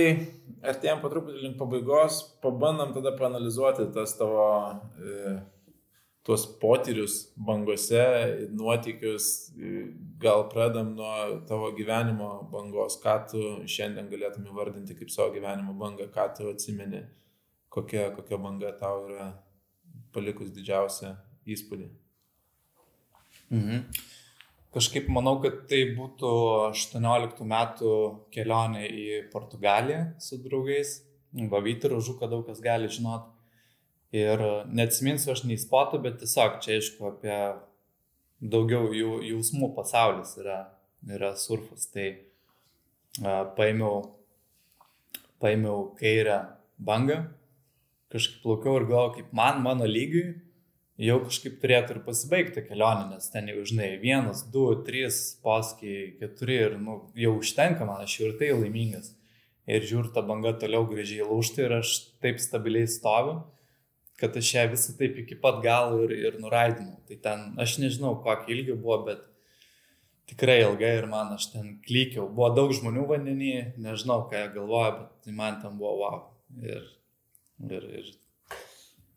artėjom 0.64 1.02
po 1.02 1.10
truputį 1.12 1.42
link 1.42 1.58
pabaigos, 1.60 2.22
pabandom 2.44 2.94
tada 2.94 3.12
panalizuoti 3.18 3.90
tas 3.92 4.14
tavo, 4.16 4.46
e, 4.96 5.34
tuos 6.24 6.46
potyrius 6.62 7.18
bangose, 7.36 8.04
nuotykius, 8.56 9.26
e, 9.52 9.82
gal 10.20 10.48
pradam 10.48 10.94
nuo 10.96 11.40
tavo 11.48 11.70
gyvenimo 11.76 12.30
bangos, 12.52 12.98
ką 13.02 13.16
tu 13.30 13.42
šiandien 13.68 14.08
galėtum 14.12 14.48
įvardinti 14.48 14.96
kaip 14.96 15.12
savo 15.12 15.34
gyvenimo 15.34 15.76
bangą, 15.78 16.08
ką 16.14 16.26
tu 16.36 16.48
atsimeni, 16.52 17.02
kokia, 17.72 18.10
kokia 18.16 18.40
banga 18.40 18.72
tau 18.80 19.04
yra 19.10 19.30
palikus 20.14 20.52
didžiausią 20.56 21.12
įspūdį. 21.56 21.88
Mhm. 23.52 23.82
Kažkaip 24.76 25.06
manau, 25.08 25.38
kad 25.40 25.62
tai 25.70 25.82
būtų 25.96 26.30
18 26.68 27.46
metų 27.48 27.92
kelionė 28.34 28.82
į 28.84 29.04
Portugaliją 29.32 30.02
su 30.20 30.36
draugais. 30.44 30.98
Vavyti 31.52 31.88
ražuką 31.92 32.28
daug 32.28 32.44
kas 32.48 32.60
gali 32.64 32.90
žinot. 32.92 33.30
Ir 34.16 34.40
neatsiminsiu 34.72 35.32
aš 35.32 35.44
nei 35.48 35.56
spotų, 35.60 36.00
bet 36.04 36.20
tiesiog 36.20 36.60
čia 36.64 36.76
aišku 36.76 37.08
apie 37.08 37.38
daugiau 38.40 38.90
jų, 38.94 39.20
jausmų 39.30 39.72
pasaulis 39.76 40.36
yra, 40.40 40.60
yra 41.08 41.34
surfas. 41.38 41.88
Tai 41.92 42.08
a, 43.22 43.44
paėmiau, 43.56 44.02
paėmiau 45.42 45.90
kairę 46.00 46.40
bangą, 46.76 47.22
kažkaip 48.12 48.42
plaukiau 48.44 48.80
ir 48.80 48.88
galvoju, 48.90 49.14
kaip 49.18 49.32
man, 49.36 49.62
mano 49.64 49.88
lygiui, 49.88 50.36
jau 51.00 51.18
kažkaip 51.26 51.58
turėtų 51.60 51.96
ir 51.96 52.02
pasibaigti 52.06 52.64
kelionė, 52.64 53.10
nes 53.14 53.28
ten 53.32 53.50
jau, 53.52 53.64
žinai, 53.68 53.90
vienas, 54.00 54.44
du, 54.52 54.68
trys, 54.86 55.36
paskui 55.44 56.16
keturi 56.20 56.60
ir, 56.68 56.78
nu, 56.80 57.02
jau 57.18 57.36
užtenka 57.40 57.88
man, 57.88 58.04
aš 58.04 58.20
jau 58.20 58.30
ir 58.30 58.38
tai 58.40 58.52
laimingas. 58.54 59.12
Ir 59.66 59.82
žiūriu, 59.82 60.12
ta 60.14 60.22
banga 60.22 60.52
toliau 60.54 60.86
gražiai 60.86 61.26
lūšti 61.26 61.64
ir 61.64 61.80
aš 61.80 61.96
taip 62.22 62.38
stabiliai 62.38 62.86
stoviu, 62.88 63.40
kad 64.20 64.36
aš 64.36 64.52
ją 64.54 64.66
visą 64.72 64.96
taip 64.98 65.16
iki 65.22 65.38
pat 65.40 65.62
galo 65.64 66.02
ir, 66.06 66.14
ir 66.16 66.36
nuraidinau. 66.40 67.00
Tai 67.08 67.18
ten, 67.24 67.48
aš 67.62 67.78
nežinau, 67.82 68.16
kokį 68.24 68.54
ilgį 68.54 68.76
buvo, 68.80 69.00
bet 69.08 69.24
tikrai 70.30 70.60
ilgai 70.64 70.92
ir 71.00 71.08
man 71.10 71.34
aš 71.36 71.50
ten 71.52 71.74
klykiau. 71.86 72.28
Buvo 72.28 72.50
daug 72.56 72.74
žmonių 72.76 73.06
vandenį, 73.12 73.54
nežinau, 73.82 74.22
ką 74.30 74.42
jie 74.42 74.52
galvoja, 74.56 74.92
bet 75.00 75.26
tai 75.26 75.36
man 75.36 75.60
ten 75.62 75.76
buvo 75.80 75.96
wow. 76.02 76.22
Ir, 76.62 76.86
ir, 77.70 77.90
ir 78.00 78.14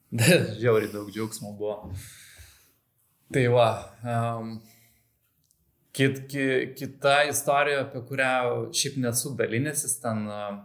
Žiauriai 0.61 0.89
daug 0.91 1.11
džiaugsmo 1.13 1.53
buvo. 1.57 1.91
Tai 3.29 3.43
va, 3.53 3.67
um, 4.01 4.55
kit, 5.93 6.23
ki, 6.31 6.45
kita 6.77 7.19
istorija, 7.29 7.83
apie 7.85 8.01
kurią 8.09 8.31
šiaip 8.73 8.97
nesu 9.03 9.35
dalinęsis, 9.37 9.99
ten 10.01 10.25
uh, 10.25 10.55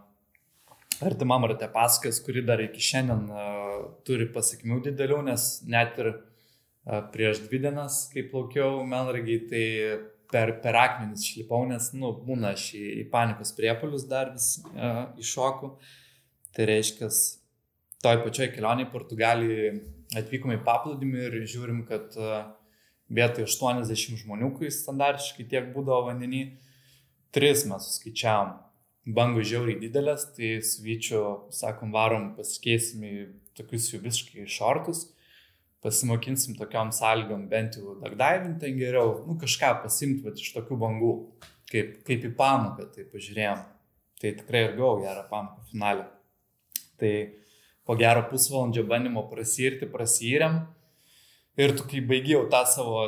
artimam 1.03 1.47
rate 1.49 1.67
pasakės, 1.73 2.21
kuri 2.25 2.43
dar 2.45 2.61
iki 2.63 2.83
šiandien 2.83 3.25
uh, 3.31 3.77
turi 4.07 4.27
pasiekmių 4.31 4.81
didelių, 4.89 5.21
nes 5.29 5.47
net 5.67 5.99
ir 6.01 6.11
uh, 6.13 7.01
prieš 7.13 7.45
dvi 7.47 7.61
dienas, 7.67 8.05
kai 8.13 8.25
plaukiau 8.31 8.83
Melragiai, 8.87 9.41
tai 9.49 9.65
per, 10.31 10.55
per 10.63 10.77
akmenis 10.79 11.25
šlipau, 11.29 11.63
nes, 11.69 11.91
nu, 11.97 12.13
būna 12.27 12.53
aš 12.55 12.69
į, 12.77 12.85
į 13.01 13.07
panikos 13.11 13.55
priepolius 13.57 14.07
dar 14.09 14.33
vis 14.35 14.55
uh, 14.73 15.05
iššoku. 15.21 15.75
Tai 16.55 16.69
reiškia, 16.69 17.09
toj 18.05 18.21
pačioj 18.23 18.51
kelionėje 18.53 18.91
Portugalijai 18.93 19.71
atvykome 20.19 20.59
į 20.59 20.63
paplūdimį 20.65 21.23
ir 21.27 21.37
žiūrim, 21.49 21.81
kad 21.89 22.13
e, 22.19 22.43
vietoj 23.15 23.47
80 23.47 24.21
žmonių, 24.21 24.51
kai 24.59 24.71
standartiškai 24.73 25.47
tiek 25.49 25.71
būdavo 25.73 26.09
vandenį, 26.09 26.43
3 27.35 27.65
mes 27.71 27.89
suskaičiavom. 27.89 28.53
Bangų 29.05 29.43
žiauriai 29.45 29.77
didelės, 29.77 30.23
tai 30.33 30.55
su 30.65 30.81
vyčiu, 30.81 31.19
sakom, 31.53 31.91
varom 31.93 32.31
pasikeisim 32.37 33.03
į 33.05 33.13
tokius 33.57 33.91
jau 33.91 33.99
visiškai 34.01 34.47
šortus, 34.49 35.03
pasimokinsim 35.85 36.55
tokiam 36.57 36.89
sąlygom 36.95 37.45
bent 37.51 37.77
jau 37.77 37.93
dagdaivinti 38.01 38.63
ten 38.63 38.79
geriau, 38.79 39.19
nu 39.27 39.37
kažką 39.41 39.75
pasimti 39.83 40.33
iš 40.33 40.55
tokių 40.55 40.79
bangų, 40.81 41.11
kaip, 41.69 41.99
kaip 42.07 42.25
į 42.25 42.33
pamoką, 42.39 42.89
tai 42.95 43.05
pažiūrėjom. 43.11 43.61
Tai 44.21 44.31
tikrai 44.39 44.63
ir 44.69 44.77
gau 44.79 44.95
gerą 45.03 45.25
pamoką 45.29 45.67
finalę. 45.69 46.07
Tai 46.97 47.13
po 47.85 47.97
gero 47.99 48.23
pusvalandžio 48.31 48.85
bandymo 48.89 49.27
prasirti, 49.29 49.85
prasirėm. 49.91 50.63
Ir 51.61 51.75
tu, 51.77 51.85
kai 51.91 52.01
baigiau 52.03 52.47
tą 52.51 52.63
savo 52.67 53.03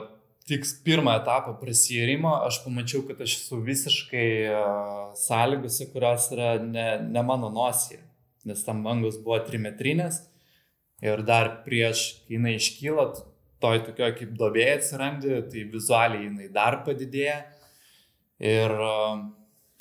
tik 0.47 0.63
pirmą 0.85 1.17
etapą 1.19 1.57
prasirimo, 1.59 2.31
aš 2.47 2.61
pamačiau, 2.63 3.03
kad 3.07 3.19
aš 3.23 3.35
esu 3.41 3.59
visiškai 3.63 4.29
uh, 4.47 5.15
sąlygose, 5.19 5.89
kurios 5.91 6.29
yra 6.35 6.55
ne, 6.63 6.87
ne 7.03 7.23
mano 7.23 7.49
nosija, 7.53 7.99
nes 8.47 8.63
tam 8.63 8.83
bangos 8.85 9.19
buvo 9.23 9.41
trimetrinės 9.43 10.21
ir 11.03 11.23
dar 11.27 11.51
prieš, 11.65 12.23
kai 12.25 12.37
jinai 12.37 12.55
iškyla, 12.57 13.07
toj 13.61 13.81
tokio 13.89 14.09
kaip 14.17 14.33
dobėje 14.37 14.77
atsirandi, 14.79 15.33
tai 15.51 15.65
vizualiai 15.71 16.27
jinai 16.27 16.47
dar 16.53 16.81
padidėja. 16.85 17.37
Ir 18.37 18.71
uh, 18.71 19.19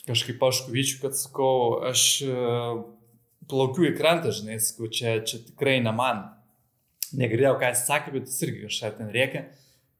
kažkaip 0.09 0.43
aš 0.49 0.63
kuvyčiu, 0.67 1.01
kad 1.03 1.17
sakau, 1.19 1.83
aš 1.85 2.07
uh, 2.27 2.81
plaukiu 3.51 3.91
į 3.91 3.95
krantą, 3.99 4.33
žinai, 4.35 4.59
sakau, 4.65 4.89
čia, 4.93 5.19
čia 5.29 5.43
tikrai 5.45 5.79
ne 5.85 5.93
man. 5.97 6.25
Negirdėjau, 7.17 7.55
ką 7.61 7.71
jis 7.73 7.85
sakė, 7.87 8.17
bet 8.17 8.31
jis 8.31 8.43
irgi 8.49 8.67
kažką 8.67 8.93
ten 8.97 9.13
reikia. 9.15 9.45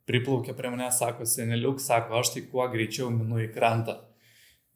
Priplaukė 0.07 0.55
prie 0.55 0.71
mane, 0.71 0.87
sako, 0.95 1.27
seneliuk, 1.27 1.81
sako, 1.83 2.21
aš 2.21 2.35
tai 2.35 2.43
kuo 2.51 2.67
greičiau 2.71 3.09
minu 3.11 3.41
į 3.43 3.49
krantą. 3.55 3.99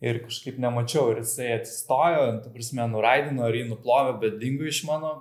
Ir 0.02 0.22
kažkaip 0.24 0.56
nemačiau, 0.58 1.10
ir 1.12 1.20
jisai 1.20 1.50
atsistojo, 1.58 2.24
tu 2.44 2.52
prasme, 2.54 2.86
nuraidino, 2.90 3.44
ar 3.46 3.54
jį 3.54 3.66
nuplovė, 3.68 4.16
bet 4.22 4.40
dingo 4.40 4.66
iš 4.66 4.82
mano 4.88 5.12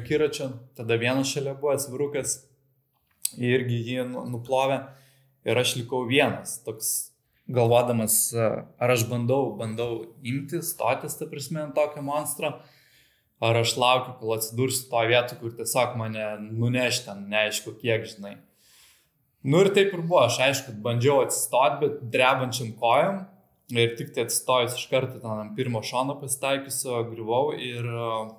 akiračio. 0.00 0.50
Tada 0.76 0.98
vienas 1.00 1.30
šalia 1.30 1.54
buvo 1.56 1.76
svirukas, 1.80 2.36
irgi 3.38 3.80
jį 3.88 4.08
nu, 4.10 4.26
nuplovė. 4.34 4.82
Ir 5.48 5.60
aš 5.60 5.76
likau 5.78 6.02
vienas, 6.08 6.58
toks 6.64 6.92
galvodamas, 7.52 8.16
ar 8.34 8.92
aš 8.94 9.04
bandau, 9.10 9.52
bandau 9.58 9.90
imti, 10.24 10.62
stotis, 10.64 11.18
ta 11.20 11.28
prasme, 11.30 11.60
ant 11.66 11.76
tokio 11.76 12.02
monstro 12.04 12.56
ar 13.44 13.56
aš 13.60 13.76
laukiu, 13.76 14.14
kol 14.20 14.34
atsidursiu 14.36 14.88
to 14.90 15.02
vietu, 15.10 15.38
kur 15.40 15.54
tiesiog 15.58 15.96
mane 16.00 16.26
nuneš 16.44 17.04
ten, 17.06 17.26
neaišku 17.32 17.76
kiek, 17.80 18.06
žinai. 18.08 18.36
Nu 19.44 19.60
ir 19.60 19.70
taip 19.76 19.92
ir 19.92 20.00
buvo, 20.00 20.22
aš 20.24 20.38
aišku, 20.46 20.76
bandžiau 20.84 21.20
atsistoti, 21.24 21.80
bet 21.82 21.98
drebančiam 22.14 22.70
kojam 22.80 23.24
ir 23.74 23.92
tik 23.98 24.14
tai 24.14 24.24
atsistojus 24.24 24.78
iš 24.78 24.86
karto 24.92 25.20
ten 25.20 25.42
ant 25.42 25.52
pirmo 25.56 25.82
šono 25.84 26.16
pasitaikiusio, 26.20 27.02
griuvau 27.10 27.52
ir 27.56 27.84
uh, 27.84 28.32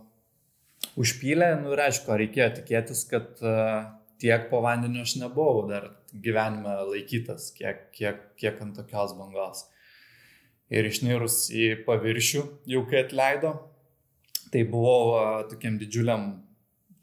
užpylė, 1.01 1.51
nu 1.61 1.75
ir 1.75 1.83
aišku, 1.85 2.17
reikėjo 2.23 2.49
tikėtis, 2.57 3.05
kad 3.11 3.45
uh, 3.45 3.91
tiek 4.21 4.49
po 4.49 4.63
vandeniu 4.65 5.05
aš 5.05 5.17
nebuvau 5.21 5.67
dar 5.69 5.91
gyvenime 6.25 6.73
laikytas, 6.89 7.51
kiek, 7.57 7.87
kiek, 7.93 8.25
kiek 8.41 8.59
ant 8.65 8.77
tokios 8.79 9.13
bangos. 9.19 9.67
Ir 10.73 10.89
išnirus 10.89 11.43
į 11.53 11.71
paviršių, 11.85 12.45
jau 12.73 12.85
kai 12.89 13.03
atleido, 13.05 13.53
Tai 14.55 14.63
buvau 14.71 15.01
uh, 15.11 15.41
tokiam 15.49 15.75
didžiuliam 15.75 16.21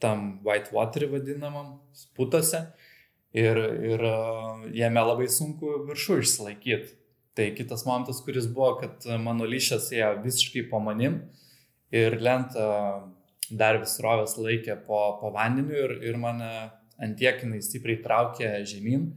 tam 0.00 0.40
whitewater 0.46 1.04
vadinamam 1.10 1.80
putose 2.16 2.62
ir, 3.32 3.58
ir 3.92 4.04
uh, 4.06 4.66
jame 4.76 5.04
labai 5.04 5.28
sunku 5.32 5.82
viršų 5.88 6.20
išsilaikyti. 6.22 6.98
Tai 7.32 7.46
kitas 7.56 7.86
momentas, 7.88 8.20
kuris 8.24 8.44
buvo, 8.52 8.74
kad 8.82 9.06
mano 9.22 9.46
lyšas 9.48 9.88
ėjo 9.94 10.10
visiškai 10.20 10.66
po 10.68 10.82
manim 10.84 11.22
ir 11.92 12.18
lenta 12.20 12.66
dar 13.48 13.78
vis 13.80 13.96
rovės 14.04 14.36
laikė 14.36 14.76
po, 14.84 15.00
po 15.20 15.32
vandeniu 15.32 15.78
ir, 15.86 15.94
ir 16.10 16.20
mane 16.20 16.50
antiekinai 17.02 17.62
stipriai 17.64 18.02
traukė 18.04 18.52
žemyn, 18.68 19.08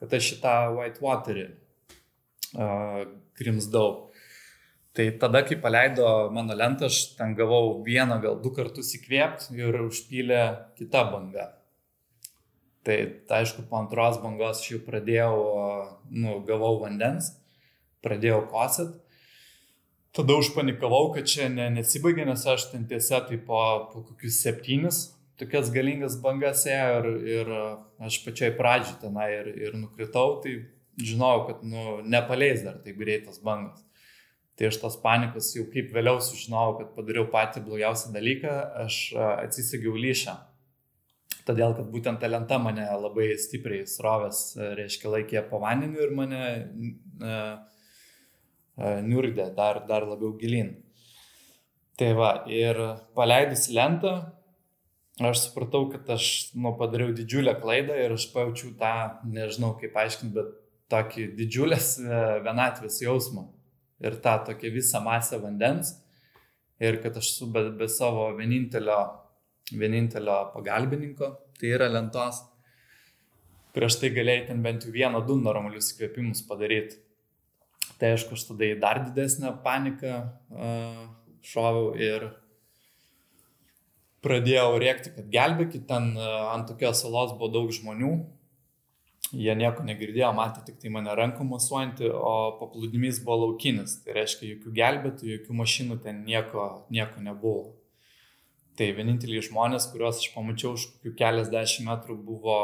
kad 0.00 0.12
aš 0.12 0.34
šitą 0.34 0.54
whitewaterį 0.76 1.46
uh, 1.48 3.02
grimsdau. 3.40 4.12
Tai 4.92 5.06
tada, 5.16 5.40
kai 5.48 5.56
paleido 5.56 6.06
mano 6.36 6.52
lentą, 6.52 6.90
aš 6.92 7.14
ten 7.16 7.32
gavau 7.36 7.78
vieną, 7.86 8.20
gal 8.20 8.36
du 8.44 8.52
kartus 8.52 8.92
įkvėpti 8.98 9.56
ir 9.56 9.80
užpylė 9.86 10.42
kita 10.76 11.06
banga. 11.08 11.48
Tai, 12.82 12.98
tai 13.28 13.44
aišku, 13.44 13.68
po 13.70 13.78
antros 13.78 14.18
bangos 14.18 14.58
aš 14.58 14.72
jau 14.72 14.80
pradėjau, 14.82 15.36
nu, 16.10 16.40
gavau 16.48 16.80
vandens, 16.80 17.30
pradėjau 18.02 18.42
kosit. 18.50 18.96
Tada 20.12 20.34
užpanikavau, 20.36 21.12
kad 21.14 21.30
čia 21.30 21.46
ne, 21.48 21.70
nesibaigė, 21.72 22.26
nes 22.28 22.42
aš 22.42 22.72
ten 22.72 22.88
tiesa 22.90 23.22
tai 23.28 23.38
po, 23.40 23.62
po 23.92 24.02
kokius 24.10 24.42
septynis 24.42 25.04
tokias 25.42 25.70
galingas 25.74 26.18
bangas 26.22 26.66
ėjo 26.68 26.98
ir, 27.00 27.08
ir 27.36 27.50
aš 28.06 28.20
pačioj 28.26 28.52
pradžioj 28.58 28.98
tenai 29.02 29.30
ir, 29.34 29.48
ir 29.66 29.78
nukritau, 29.78 30.38
tai 30.44 30.58
žinojau, 31.02 31.46
kad 31.48 31.64
nu, 31.66 31.98
nepaleis 32.04 32.62
dar 32.66 32.78
taip 32.84 33.00
greitas 33.00 33.40
bangas. 33.42 33.82
Tai 34.58 34.68
aš 34.68 34.78
tos 34.82 34.98
panikos 35.00 35.48
jau 35.56 35.64
kaip 35.72 35.90
vėliau 35.94 36.20
sužinojau, 36.22 36.76
kad 36.80 36.90
padariau 36.96 37.24
patį 37.32 37.64
blogiausią 37.64 38.12
dalyką, 38.14 38.56
aš 38.84 38.98
atsisagiau 39.16 39.96
lyšą. 39.96 40.36
Todėl, 41.46 41.74
kad 41.74 41.88
būtent 41.90 42.20
ta 42.22 42.28
lenta 42.30 42.58
mane 42.62 42.84
labai 43.02 43.32
stipriai 43.40 43.86
srovės, 43.90 44.52
reiškia, 44.78 45.10
laikė 45.16 45.42
po 45.50 45.58
vandeniu 45.62 46.04
ir 46.04 46.12
mane 46.14 46.42
uh, 46.62 47.56
uh, 48.78 49.00
niurdė 49.02 49.48
dar, 49.56 49.82
dar 49.88 50.06
labiau 50.06 50.36
gilin. 50.38 50.76
Tai 51.98 52.12
va, 52.18 52.30
ir 52.50 52.78
paleidus 53.18 53.66
lentą, 53.74 54.14
aš 55.22 55.48
supratau, 55.48 55.88
kad 55.92 56.08
aš 56.14 56.28
nu, 56.54 56.72
padariau 56.78 57.12
didžiulę 57.16 57.56
klaidą 57.60 57.98
ir 58.00 58.14
aš 58.14 58.28
pajaučiau 58.32 58.72
tą, 58.78 58.94
nežinau 59.28 59.74
kaip 59.80 59.98
aiškinti, 59.98 60.34
bet 60.38 60.54
tokį 60.92 61.26
didžiulės 61.38 61.96
vienatvės 62.44 63.00
jausmą 63.02 63.48
ir 64.02 64.16
tą 64.22 64.38
tokią 64.46 64.72
visą 64.74 65.02
masę 65.04 65.38
vandens 65.42 65.94
ir 66.82 66.98
kad 67.02 67.16
aš 67.16 67.30
su 67.36 67.48
be, 67.52 67.68
be 67.78 67.88
savo 67.88 68.30
vienintelio, 68.36 68.98
vienintelio 69.78 70.38
pagalbininko, 70.54 71.30
tai 71.58 71.72
yra 71.76 71.88
lentos. 71.90 72.42
Prieš 73.72 73.98
tai 74.02 74.12
galėjai 74.12 74.48
ten 74.50 74.60
bent 74.64 74.84
jau 74.84 74.92
vieną, 74.92 75.22
du 75.26 75.38
normalius 75.40 75.94
įkvėpimus 75.94 76.44
padaryti. 76.48 77.00
Tai 78.00 78.12
aišku, 78.14 78.36
aš 78.36 78.46
tada 78.50 78.68
į 78.68 78.76
dar 78.82 79.00
didesnę 79.06 79.54
paniką 79.64 80.12
uh, 80.20 81.00
šoviau 81.46 81.92
ir 81.96 82.28
pradėjau 84.22 84.76
rėkti, 84.82 85.14
kad 85.16 85.32
gelbėkit, 85.32 85.86
ten 85.88 86.12
uh, 86.18 86.52
ant 86.52 86.68
tokios 86.68 87.00
salos 87.04 87.32
buvo 87.38 87.50
daug 87.54 87.72
žmonių, 87.74 88.12
Jie 89.32 89.54
nieko 89.56 89.80
negirdėjo, 89.86 90.28
matė 90.36 90.60
tik 90.66 90.80
tai 90.82 90.90
mane 90.92 91.12
rankom 91.16 91.48
mosuojantį, 91.54 92.10
o 92.12 92.32
paplūdimys 92.58 93.22
buvo 93.24 93.46
laukinis. 93.46 93.94
Tai 94.04 94.18
reiškia, 94.18 94.50
jokių 94.50 94.72
gelbėtų, 94.76 95.28
jokių 95.38 95.56
mašinų 95.56 95.96
ten 96.04 96.20
nieko, 96.26 96.66
nieko 96.92 97.22
nebuvo. 97.24 97.70
Tai 98.78 98.88
vieninteliai 98.96 99.44
žmonės, 99.44 99.90
kuriuos 99.92 100.22
aš 100.22 100.30
pamačiau 100.32 100.72
už 100.78 100.86
kokių 100.94 101.12
keliasdešimt 101.18 101.90
metrų, 101.90 102.16
buvo, 102.24 102.58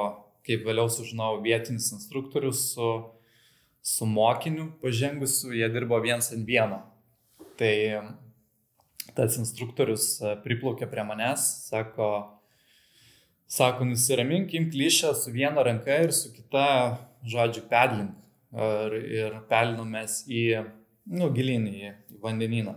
kaip 0.47 0.65
vėliau 0.65 0.89
sužinojau, 0.93 1.43
vietinis 1.45 1.91
instruktorius 1.97 2.63
su, 2.73 2.89
su 3.85 4.09
mokiniu 4.09 4.71
pažengusiu, 4.83 5.53
jie 5.57 5.69
dirbo 5.75 6.01
viens 6.05 6.33
ant 6.33 6.49
vieno. 6.49 6.81
Tai 7.61 7.75
tas 9.19 9.37
instruktorius 9.37 10.15
priplaukė 10.45 10.89
prie 10.89 11.05
manęs, 11.05 11.45
sako, 11.69 12.09
Sako, 13.49 13.85
nusiramink, 13.85 14.53
imk 14.53 14.75
lyšę 14.77 15.15
su 15.17 15.31
viena 15.33 15.63
ranka 15.65 15.95
ir 16.05 16.11
su 16.13 16.29
kita, 16.35 16.99
žodžiu, 17.25 17.63
pedlink. 17.71 18.11
Ir, 18.53 18.97
ir 19.13 19.39
pelinomės 19.49 20.19
į, 20.29 20.43
nu, 21.17 21.31
gilinį 21.33 21.73
į 21.81 21.93
vandenyną. 22.21 22.75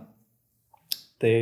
Tai 1.20 1.34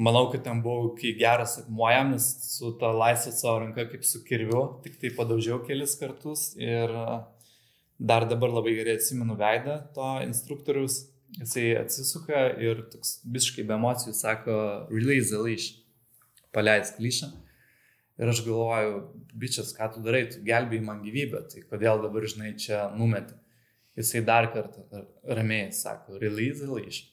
manau, 0.00 0.30
kad 0.32 0.44
ten 0.44 0.62
buvau 0.64 0.94
kai 0.96 1.12
geras 1.18 1.58
akmuojam, 1.60 2.14
nes 2.14 2.28
su 2.54 2.72
ta 2.80 2.92
laisvė 2.96 3.32
savo 3.36 3.58
ranka 3.64 3.84
kaip 3.90 4.06
su 4.08 4.22
kirviu, 4.24 4.62
tik 4.84 4.96
tai 5.02 5.12
padaužiau 5.16 5.60
kelis 5.66 5.96
kartus 6.00 6.54
ir 6.56 6.94
dar 8.00 8.24
dabar 8.30 8.54
labai 8.56 8.72
gerai 8.78 8.96
atsimenu 8.98 9.36
veidą 9.40 9.80
to 9.96 10.08
instruktoriaus. 10.24 11.04
Jisai 11.30 11.76
atsisuka 11.78 12.40
ir 12.58 12.80
toks 12.90 13.20
visiškai 13.36 13.62
be 13.68 13.76
emocijų 13.76 14.16
sako, 14.18 14.54
release 14.90 15.28
the 15.30 15.38
leash, 15.38 15.68
paleisk 16.56 16.98
lyšą. 16.98 17.28
Ir 18.20 18.32
aš 18.32 18.40
galvoju, 18.44 18.96
bičias, 19.38 19.70
ką 19.76 19.92
tu 19.94 20.02
darai, 20.04 20.24
tu 20.32 20.42
gelbėjai 20.44 20.82
man 20.84 21.04
gyvybę, 21.04 21.44
tai 21.52 21.62
kodėl 21.70 22.02
dabar, 22.02 22.26
žinai, 22.28 22.50
čia 22.58 22.88
numeti. 22.98 23.38
Jisai 24.00 24.24
dar 24.26 24.50
kartą 24.52 25.04
ramiai 25.38 25.70
sako, 25.76 26.18
release 26.18 26.58
the 26.64 26.68
leash. 26.72 27.04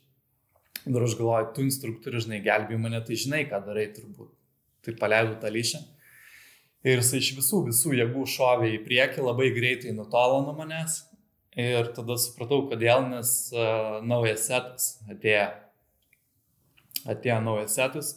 Ir 0.88 1.04
aš 1.04 1.18
galvoju, 1.20 1.52
tu 1.56 1.66
instruktorius, 1.66 2.26
žinai, 2.26 2.42
gelbėjai 2.46 2.82
mane, 2.82 3.02
tai 3.06 3.20
žinai, 3.20 3.44
ką 3.50 3.60
darai 3.66 3.88
turbūt. 3.96 4.32
Tai 4.86 4.96
paleidau 5.02 5.36
tą 5.42 5.52
lyšę. 5.52 5.82
Ir 6.88 7.02
jisai 7.02 7.20
iš 7.20 7.34
visų, 7.40 7.64
visų 7.68 7.96
jėgų 7.98 8.24
šovė 8.32 8.70
į 8.76 8.84
priekį, 8.86 9.26
labai 9.26 9.50
greitai 9.56 9.96
nutolo 9.98 10.44
nuo 10.46 10.56
manęs. 10.58 11.02
Ir 11.58 11.90
tada 11.98 12.16
supratau, 12.22 12.62
kodėl, 12.70 13.08
nes 13.10 13.34
uh, 13.56 13.98
naujas 14.06 14.46
setas 14.48 14.92
atėjo. 15.10 15.50
Atėjo 17.10 17.42
naujas 17.44 17.76
setas 17.80 18.16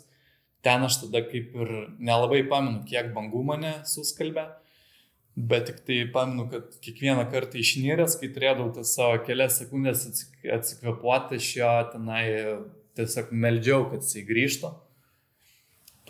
ten 0.62 0.84
aš 0.84 1.00
tada 1.04 1.22
kaip 1.24 1.54
ir 1.56 1.70
nelabai 1.98 2.42
pamenu, 2.48 2.82
kiek 2.88 3.12
bangų 3.16 3.42
mane 3.52 3.72
suskalbė, 3.88 4.46
bet 5.48 5.66
tik 5.68 5.80
tai 5.86 5.98
pamenu, 6.12 6.46
kad 6.50 6.76
kiekvieną 6.84 7.24
kartą 7.32 7.60
išnyręs, 7.60 8.18
kai 8.20 8.30
turėdavau 8.34 8.72
tas 8.74 8.92
savo 8.96 9.20
kelias 9.26 9.58
sekundės 9.60 10.06
atsikvepuoti 10.58 11.38
iš 11.40 11.50
jo, 11.60 11.72
tenai 11.92 12.24
tiesiog 12.98 13.32
meldžiau, 13.32 13.86
kad 13.92 14.04
jisai 14.04 14.26
grįžtų. 14.28 14.72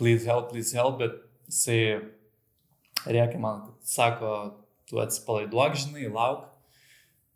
please 0.01 0.25
help, 0.25 0.49
please 0.49 0.73
help, 0.73 0.97
bet 0.97 1.19
jisai 1.45 2.01
reikia 3.05 3.39
man, 3.39 3.67
sako, 3.85 4.31
tu 4.89 4.97
atsipalaiduok, 5.01 5.77
žinai, 5.77 6.07
lauk. 6.09 6.47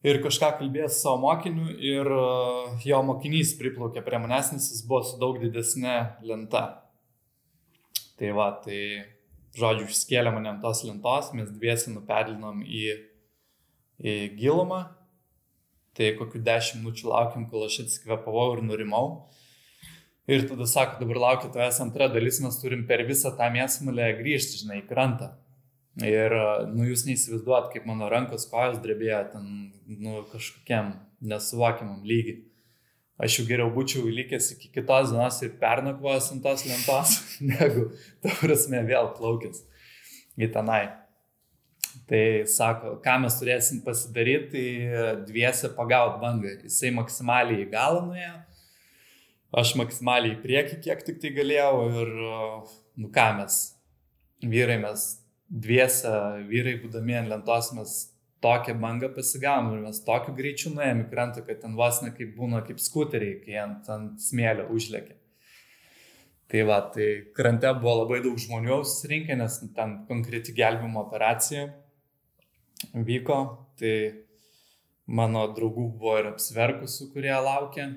Ir 0.05 0.19
kažką 0.21 0.51
kalbėjo 0.59 0.87
su 0.89 0.99
savo 1.01 1.19
mokiniu 1.23 1.71
ir 1.81 2.09
uh, 2.13 2.73
jo 2.85 3.01
mokinys 3.05 3.55
priplaukė 3.57 4.03
prie 4.05 4.19
manęs, 4.21 4.51
nes 4.53 4.67
jis 4.69 4.83
buvo 4.85 5.01
su 5.05 5.17
daug 5.21 5.39
didesnė 5.41 5.95
lenta. 6.25 6.65
Tai 8.17 8.33
va, 8.37 8.51
tai 8.65 8.81
žodžiu, 9.57 9.87
išskėlė 9.89 10.33
mane 10.35 10.51
ant 10.53 10.61
tos 10.63 10.83
lentos, 10.87 11.31
mes 11.37 11.49
dviesi 11.53 11.93
nupedlinom 11.93 12.61
į, 12.65 12.85
į 13.99 14.15
gilumą, 14.39 14.83
tai 15.95 16.11
kokiu 16.19 16.43
dešimt 16.43 16.83
minučių 16.83 17.09
laukiam, 17.11 17.47
kol 17.51 17.67
aš 17.69 17.85
atsikvėpavau 17.85 18.57
ir 18.57 18.63
nurimau. 18.67 19.07
Ir 20.25 20.47
tada 20.49 20.65
sako, 20.65 20.97
dabar 21.03 21.21
laukia 21.21 21.51
tavęs 21.53 21.79
antra 21.83 22.07
dalis, 22.09 22.41
mes 22.41 22.55
turim 22.57 22.87
per 22.89 23.03
visą 23.05 23.31
tą 23.37 23.47
mėsmalę 23.53 24.09
grįžti, 24.17 24.63
žinai, 24.63 24.79
į 24.81 24.87
krantą. 24.89 25.35
Ir, 26.01 26.33
nu, 26.73 26.87
jūs 26.89 27.05
neįsivaizduot, 27.07 27.69
kaip 27.71 27.85
mano 27.87 28.09
rankos 28.11 28.49
kojos 28.51 28.81
drebėjo 28.83 29.21
ten, 29.31 29.45
nu, 29.87 30.25
kažkokiam 30.33 30.95
nesuvokiamam 31.23 32.01
lygiai. 32.03 32.41
Aš 33.15 33.39
jau 33.39 33.45
geriau 33.47 33.71
būčiau 33.71 34.09
likęs 34.11 34.49
iki 34.57 34.69
kitos 34.75 35.13
dienos 35.13 35.37
ir 35.45 35.53
pernakvojęs 35.61 36.33
ant 36.33 36.43
tos 36.43 36.65
lentos, 36.67 37.15
negu, 37.51 37.87
ta 38.23 38.33
prasme, 38.41 38.81
vėl 38.87 39.11
plaukęs 39.15 39.63
į 40.35 40.49
tenai. 40.51 40.83
Tai 42.09 42.23
sako, 42.51 42.97
ką 43.01 43.15
mes 43.23 43.37
turėsim 43.39 43.79
pasidaryti, 43.85 44.49
tai 44.51 45.13
dviese 45.25 45.71
pagaut 45.77 46.19
bangą. 46.21 46.57
Jisai 46.67 46.91
maksimaliai 46.93 47.63
į 47.63 47.69
galą 47.71 48.03
nuėjo, 48.09 48.33
aš 49.63 49.71
maksimaliai 49.79 50.35
į 50.35 50.41
priekį, 50.43 50.81
kiek 50.83 51.05
tik 51.07 51.21
tai 51.23 51.31
galėjau 51.37 51.85
ir, 51.87 52.11
nu 52.99 53.09
ką 53.15 53.29
mes, 53.39 53.61
vyrai 54.43 54.81
mes 54.83 55.07
dviese 55.49 56.11
vyrai 56.49 56.75
būdami 56.81 57.19
ant 57.19 57.31
lentos 57.31 57.71
mes 57.77 57.95
tokią 58.45 58.77
bangą 58.81 59.11
pasigavom 59.17 59.73
ir 59.73 59.83
mes 59.87 60.01
tokiu 60.05 60.33
greičiu 60.37 60.71
nuėjom 60.77 61.05
į 61.05 61.11
krantą, 61.11 61.45
kad 61.47 61.61
ten 61.65 61.77
vos 61.79 62.01
ne 62.05 62.11
kaip 62.15 62.35
būna 62.37 62.61
kaip 62.67 62.81
skuteriai, 62.83 63.39
kai 63.43 63.61
ant, 63.65 63.89
ant 63.97 64.21
smėlio 64.21 64.69
užlėkė. 64.75 65.17
Tai 66.51 66.61
va, 66.69 66.77
tai 66.93 67.07
krante 67.33 67.71
buvo 67.79 67.95
labai 68.03 68.21
daug 68.21 68.37
žmonių 68.37 68.83
susirinkę, 68.85 69.37
nes 69.39 69.57
ten 69.75 69.95
konkreti 70.09 70.53
gelbimo 70.53 71.01
operacija 71.01 71.71
vyko, 72.93 73.39
tai 73.79 73.95
mano 75.05 75.47
draugų 75.55 75.87
buvo 75.97 76.19
ir 76.21 76.29
apsverkusių, 76.33 77.09
kurie 77.15 77.33
laukė. 77.33 77.87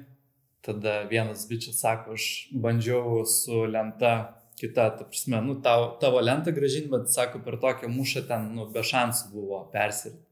Tada 0.64 1.02
vienas 1.08 1.44
bičias 1.48 1.78
sako, 1.80 2.16
aš 2.16 2.48
bandžiau 2.64 3.22
su 3.28 3.62
lenta 3.70 4.14
kita, 4.58 4.88
ta 4.98 5.04
prasme, 5.06 5.38
nu, 5.44 5.54
tavo, 5.62 5.92
tavo 6.00 6.20
lentą 6.20 6.52
gražinti, 6.52 6.90
bet 6.92 7.12
sako, 7.12 7.40
per 7.44 7.60
tokią 7.62 7.88
mušą 7.92 8.24
ten, 8.28 8.48
nu, 8.56 8.66
be 8.72 8.82
šansų 8.84 9.30
buvo 9.36 9.60
persirti. 9.72 10.27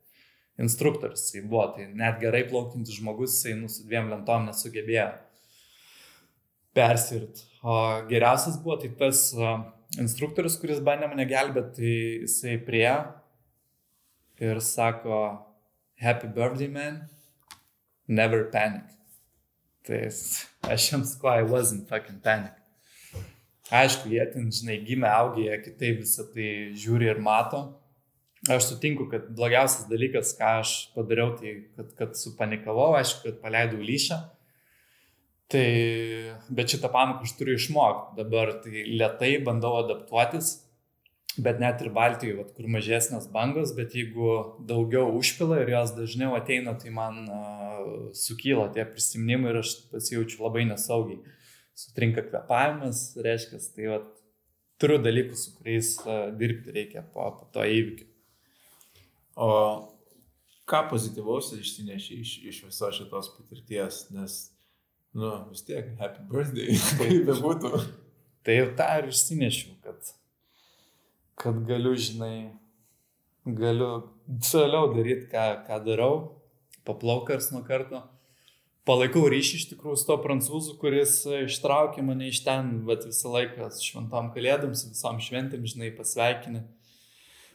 Instruktorius 0.62 1.26
jisai 1.26 1.42
buvo, 1.44 1.66
tai 1.74 1.90
net 1.92 2.20
gerai 2.22 2.46
plaukintis 2.48 2.96
žmogus, 2.96 3.34
jisai, 3.36 3.56
nu, 3.60 3.68
su 3.68 3.84
dviem 3.84 4.08
lentom 4.08 4.46
nesugebėjo 4.48 5.10
persirti. 6.76 7.44
O 7.64 7.76
geriausias 8.08 8.56
buvo 8.62 8.78
tai 8.80 8.88
tas 8.96 9.28
instruktorius, 10.00 10.56
kuris 10.60 10.80
bandė 10.84 11.10
mane 11.12 11.26
gelbėti, 11.28 11.74
tai 11.76 11.92
jisai 12.24 12.56
prie 12.64 12.88
ir 14.46 14.60
sako, 14.60 15.20
Happy 15.96 16.28
birthday, 16.28 16.68
man, 16.68 17.08
never 18.06 18.50
panic. 18.52 18.84
Tai 19.86 20.00
aš 20.68 20.88
jiems 20.90 21.14
ko, 21.20 21.30
I 21.32 21.42
wasn't 21.42 21.88
fucking 21.88 22.20
panic. 22.20 22.52
Aišku, 23.72 24.10
jie 24.12 24.26
ten, 24.30 24.50
žinai, 24.52 24.76
gimė, 24.84 25.08
augė, 25.08 25.56
kitaip 25.64 26.02
visą 26.02 26.26
tai 26.34 26.50
žiūri 26.76 27.08
ir 27.08 27.22
mato. 27.22 27.62
Aš 28.52 28.68
sutinku, 28.70 29.08
kad 29.10 29.26
blogiausias 29.34 29.88
dalykas, 29.90 30.30
ką 30.38 30.50
aš 30.60 30.72
padariau, 30.94 31.32
tai 31.38 31.54
kad, 31.74 31.90
kad 31.98 32.18
supanikavau, 32.18 32.92
aišku, 32.98 33.24
kad 33.24 33.40
paleidau 33.42 33.80
lyšą. 33.82 34.20
Tai, 35.50 35.66
bet 36.50 36.74
šitą 36.74 36.90
pamoką 36.90 37.26
aš 37.26 37.34
turiu 37.38 37.56
išmokti. 37.58 38.16
Dabar 38.20 38.52
tai 38.62 38.84
lietai 38.86 39.32
bandau 39.46 39.76
adaptuotis, 39.80 40.52
bet 41.42 41.60
net 41.62 41.82
ir 41.82 41.92
Baltijoje, 41.94 42.38
vat, 42.40 42.52
kur 42.56 42.70
mažesnės 42.70 43.28
bangos, 43.34 43.74
bet 43.76 43.94
jeigu 43.98 44.32
daugiau 44.66 45.10
užpila 45.18 45.60
ir 45.62 45.74
jos 45.74 45.94
dažniau 45.98 46.34
ateina, 46.38 46.74
tai 46.78 46.94
man 46.94 47.22
uh, 47.26 48.10
sukyla 48.16 48.70
tie 48.74 48.86
prisiminimai 48.88 49.52
ir 49.52 49.60
aš 49.62 49.76
pasijaučiu 49.92 50.42
labai 50.46 50.66
nesaugiai 50.70 51.22
sutrinka 51.76 52.24
kvepavimas, 52.30 53.08
reiškia, 53.20 53.62
tai 53.76 53.90
va, 53.92 54.02
turiu 54.80 54.98
dalykų, 55.02 55.38
su 55.38 55.54
kuriais 55.58 55.94
uh, 56.06 56.28
dirbti 56.34 56.74
reikia 56.78 57.04
po, 57.12 57.28
po 57.36 57.50
to 57.52 57.66
įvykio. 57.66 58.15
O 59.36 59.48
ką 60.66 60.82
pozityvaus 60.90 61.52
išsineši 61.54 62.20
iš, 62.22 62.34
iš 62.50 62.60
visos 62.66 62.96
šitos 62.96 63.30
patirties, 63.36 64.00
nes, 64.14 64.38
nu, 65.14 65.30
vis 65.52 65.62
tiek, 65.66 65.92
happy 66.00 66.24
birthday, 66.30 66.72
kaip 66.98 67.28
bebūtų. 67.28 67.82
Tai 68.46 68.56
ir 68.62 68.72
tą 68.78 68.88
ir 69.00 69.10
išsinešiau, 69.12 69.76
kad, 69.84 70.12
kad 71.38 71.62
galiu, 71.68 71.94
žinai, 71.98 72.50
galiu 73.46 73.92
toliau 74.50 74.90
daryti, 74.94 75.28
ką, 75.30 75.46
ką 75.68 75.80
darau, 75.86 76.12
paplaukars 76.88 77.52
nuo 77.52 77.62
karto 77.66 78.06
palaikau 78.86 79.26
ryšį 79.30 79.60
iš 79.60 79.66
tikrųjų 79.72 79.98
su 79.98 80.06
to 80.08 80.16
prancūzu, 80.22 80.76
kuris 80.80 81.18
ištraukė 81.26 82.04
mane 82.06 82.30
iš 82.30 82.42
ten, 82.46 82.70
bet 82.86 83.06
visą 83.08 83.32
laiką 83.34 83.68
šventam 83.82 84.30
kalėdams, 84.34 84.86
visom 84.92 85.18
šventėm, 85.22 85.66
žinai, 85.66 85.90
pasveikinę. 85.96 86.62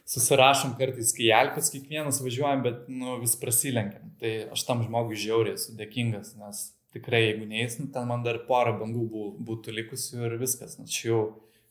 Susirašom 0.08 0.74
kartais, 0.78 1.12
kai 1.14 1.30
Alpės 1.36 1.70
kiekvienas 1.72 2.18
važiuojam, 2.24 2.62
bet 2.64 2.88
nu, 2.90 3.16
vis 3.22 3.36
prasilenkiam. 3.38 4.10
Tai 4.20 4.32
aš 4.56 4.64
tam 4.68 4.82
žmogui 4.84 5.18
žiauriai 5.18 5.54
esu 5.58 5.76
dėkingas, 5.78 6.34
nes 6.40 6.64
tikrai, 6.92 7.22
jeigu 7.28 7.46
neįs, 7.48 7.78
nu, 7.80 7.88
ten 7.94 8.08
man 8.10 8.24
dar 8.26 8.42
porą 8.48 8.74
bangų 8.80 9.06
būtų 9.46 9.74
likusių 9.78 10.26
ir 10.26 10.36
viskas, 10.42 10.76
nes 10.80 10.90
aš 10.90 11.04
jau 11.06 11.22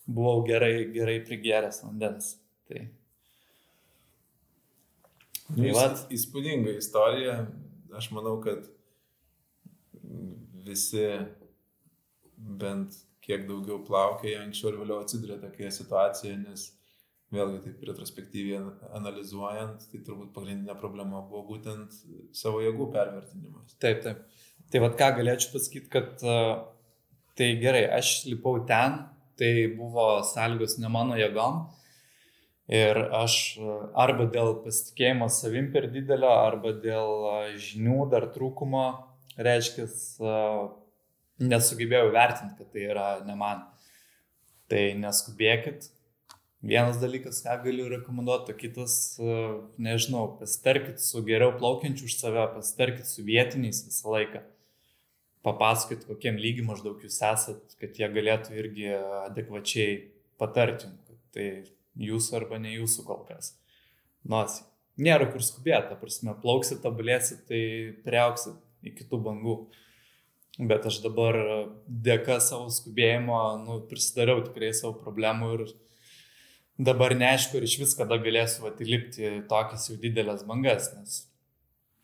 buvau 0.07 0.41
gerai, 0.47 0.87
gerai 0.95 1.19
prigeręs 1.27 1.83
vandens. 1.85 2.33
Tai. 2.69 2.87
Nu, 5.51 5.67
tai 5.67 6.15
įspūdinga 6.15 6.77
istorija. 6.79 7.41
Aš 7.99 8.07
manau, 8.15 8.37
kad 8.43 8.63
visi 10.65 11.07
bent 12.37 12.95
kiek 13.21 13.43
daugiau 13.49 13.81
plaukioja, 13.85 14.45
anksčiau 14.45 14.71
ir 14.71 14.79
vėliau 14.81 15.01
atsiduria 15.03 15.37
tokioje 15.41 15.73
situacijoje, 15.75 16.37
nes 16.45 16.69
vėlgi 17.31 17.61
taip 17.65 17.85
retrospektyviai 17.87 18.61
analizuojant, 18.97 19.87
tai 19.91 20.01
turbūt 20.05 20.33
pagrindinė 20.35 20.75
problema 20.79 21.23
buvo 21.23 21.45
būtent 21.53 21.95
savo 22.35 22.61
jėgų 22.63 22.91
pervertinimas. 22.93 23.77
Taip, 23.81 24.03
taip. 24.05 24.25
Tai 24.71 24.81
vad 24.85 24.97
ką 24.99 25.09
galėčiau 25.17 25.53
pasakyti, 25.55 25.89
kad 25.91 26.23
uh, 26.23 26.63
tai 27.39 27.53
gerai, 27.61 27.85
aš 27.97 28.25
lipau 28.29 28.61
ten, 28.67 28.99
tai 29.39 29.67
buvo 29.75 30.21
sąlygos 30.27 30.77
ne 30.81 30.91
mano 30.91 31.17
jėgom. 31.19 31.63
Ir 32.71 32.95
aš 33.17 33.33
arba 33.99 34.29
dėl 34.31 34.53
pasitikėjimo 34.63 35.27
savim 35.33 35.71
per 35.73 35.89
didelio, 35.91 36.29
arba 36.31 36.71
dėl 36.79 37.25
žinių 37.59 38.05
dar 38.13 38.29
trūkumo 38.31 38.83
reiškia, 39.35 39.87
nesugebėjau 41.41 42.13
vertinti, 42.13 42.55
kad 42.61 42.69
tai 42.71 42.85
yra 42.93 43.07
ne 43.27 43.35
man. 43.35 43.65
Tai 44.71 44.83
neskubėkit. 45.01 45.89
Vienas 46.61 46.99
dalykas, 47.01 47.39
ką 47.41 47.55
galiu 47.63 47.87
rekomenduoti, 47.89 48.53
o 48.53 48.57
kitas, 48.57 48.95
nežinau, 49.81 50.27
pasitarkit 50.37 51.01
su 51.01 51.23
geriau 51.25 51.55
plaukiančiu 51.57 52.05
už 52.05 52.17
save, 52.19 52.43
pasitarkit 52.53 53.09
su 53.09 53.25
vietiniais 53.25 53.81
visą 53.87 54.13
laiką. 54.13 54.43
Papasakot, 55.41 56.05
kokiem 56.05 56.37
lygiai 56.37 56.67
maždaug 56.67 57.01
jūs 57.01 57.17
esat, 57.25 57.73
kad 57.81 57.97
jie 57.97 58.11
galėtų 58.13 58.53
irgi 58.61 58.91
adekvačiai 59.23 59.97
patarti, 60.37 60.91
kad 61.09 61.23
tai 61.33 61.47
jūsų 61.97 62.37
arba 62.43 62.61
ne 62.61 62.75
jūsų 62.75 63.09
kol 63.09 63.25
kas. 63.25 63.55
Nors 64.21 64.61
nėra 65.01 65.31
kur 65.33 65.41
skubėti, 65.41 65.97
prasme, 65.97 66.37
plauksit, 66.43 66.83
tobulėsit, 66.85 67.47
tai 67.49 67.63
prieauksit 68.05 68.61
iki 68.85 69.09
tų 69.09 69.17
bangų. 69.25 69.61
Bet 70.61 70.85
aš 70.85 70.99
dabar 71.01 71.37
dėka 71.87 72.37
savo 72.43 72.69
skubėjimo 72.69 73.39
nu, 73.65 73.81
prisidariau 73.89 74.43
tikrai 74.45 74.75
savo 74.77 74.99
problemų 75.01 75.55
ir 75.55 75.71
dabar 76.79 77.15
neaišku, 77.17 77.57
ar 77.57 77.67
iš 77.67 77.77
vis 77.81 77.95
kada 77.97 78.19
galėsiu 78.21 78.67
atilipti 78.69 79.33
tokias 79.49 79.89
jau 79.89 79.97
didelės 80.01 80.45
bangas, 80.47 80.91
nes 80.97 81.17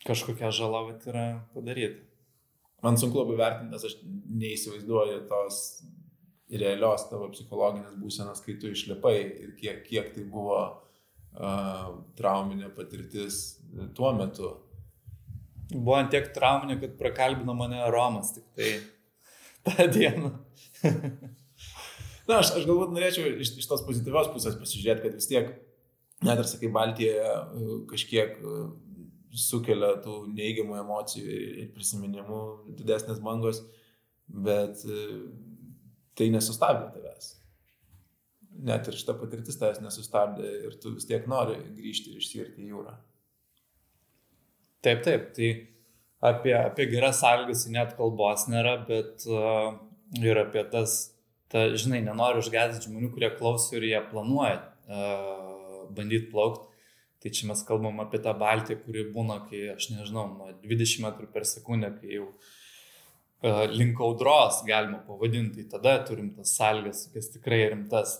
kažkokia 0.07 0.51
žala 0.55 0.85
vat, 0.89 1.07
yra 1.09 1.27
padaryta. 1.53 2.03
Man 2.85 2.99
sunku 2.99 3.17
labai 3.19 3.37
vertinti, 3.39 3.73
nes 3.73 3.85
aš 3.87 3.95
neįsivaizduoju 4.41 5.23
tos 5.29 5.61
realios 6.47 7.07
tavo 7.09 7.31
psichologinės 7.33 7.97
būsenos, 7.99 8.43
kai 8.45 8.55
tu 8.61 8.69
išlipai 8.71 9.15
ir 9.25 9.55
kiek, 9.57 9.81
kiek 9.87 10.13
tai 10.13 10.23
buvo 10.29 10.59
uh, 10.61 11.89
trauminė 12.19 12.69
patirtis 12.77 13.57
tuo 13.97 14.13
metu 14.15 14.53
buvo 15.71 15.97
ant 15.99 16.11
tiek 16.13 16.29
trauminė, 16.35 16.77
kad 16.81 16.95
prakalbino 16.99 17.55
mane 17.57 17.81
Romas 17.91 18.33
tik 18.35 18.45
tai 18.57 18.77
tą 19.67 19.87
dieną. 19.91 20.31
Na, 22.27 22.41
aš, 22.41 22.51
aš 22.59 22.67
galbūt 22.67 22.91
norėčiau 22.95 23.29
iš, 23.39 23.53
iš 23.61 23.69
tos 23.69 23.85
pozityvios 23.87 24.31
pusės 24.33 24.57
pasižiūrėti, 24.59 25.03
kad 25.05 25.15
vis 25.15 25.29
tiek, 25.31 25.53
net 26.27 26.41
ir 26.41 26.49
sakai, 26.49 26.71
Baltijoje 26.75 27.31
kažkiek 27.87 28.35
e, 28.35 28.59
sukelia 29.37 29.93
tų 30.03 30.19
neigiamų 30.35 30.79
emocijų 30.81 31.39
ir 31.63 31.71
prisiminimų 31.75 32.41
didesnės 32.79 33.21
bangos, 33.23 33.63
bet 34.27 34.83
e, 34.83 35.05
tai 36.19 36.29
nesustabdė 36.33 36.91
tavęs. 36.97 37.33
Net 38.67 38.89
ir 38.89 38.97
šita 38.97 39.15
patirtis 39.19 39.59
tavęs 39.61 39.83
nesustabdė 39.85 40.51
ir 40.67 40.77
tu 40.81 40.95
vis 40.97 41.07
tiek 41.07 41.27
nori 41.29 41.59
grįžti 41.77 42.11
ir 42.11 42.21
išsirti 42.21 42.65
į 42.65 42.71
jūrą. 42.73 42.95
Taip, 44.83 45.03
taip, 45.05 45.29
tai 45.35 45.51
apie, 46.23 46.53
apie 46.57 46.87
geras 46.91 47.21
sąlygas 47.21 47.67
net 47.73 47.95
kalbos 47.97 48.47
nėra, 48.49 48.77
bet 48.87 49.25
uh, 49.29 49.77
ir 50.21 50.39
apie 50.41 50.63
tas, 50.71 50.97
ta, 51.51 51.67
žinai, 51.79 52.01
nenoriu 52.05 52.43
išgazinti 52.43 52.89
žmonių, 52.89 53.11
kurie 53.13 53.29
klauso 53.37 53.77
ir 53.77 53.87
jie 53.87 54.01
planuoja 54.11 54.59
uh, 54.59 55.85
bandyti 55.95 56.31
plaukti. 56.31 56.65
Tai 57.23 57.31
čia 57.33 57.47
mes 57.49 57.63
kalbam 57.65 57.97
apie 58.03 58.19
tą 58.21 58.35
baltį, 58.37 58.77
kuri 58.83 59.07
būna, 59.13 59.39
kai, 59.49 59.63
aš 59.73 59.89
nežinau, 59.95 60.27
nuo 60.35 60.51
20 60.61 61.01
metrų 61.07 61.31
per 61.33 61.47
sekundę, 61.49 61.89
kai 61.97 62.19
jau 62.19 62.27
uh, 62.29 63.63
link 63.73 63.99
audros 64.03 64.61
galima 64.67 65.01
pavadinti, 65.07 65.65
tai 65.65 65.79
tada 65.79 65.97
turim 66.05 66.29
tas 66.35 66.53
sąlygas, 66.59 67.07
kas 67.13 67.31
tikrai 67.33 67.63
rimtas. 67.73 68.19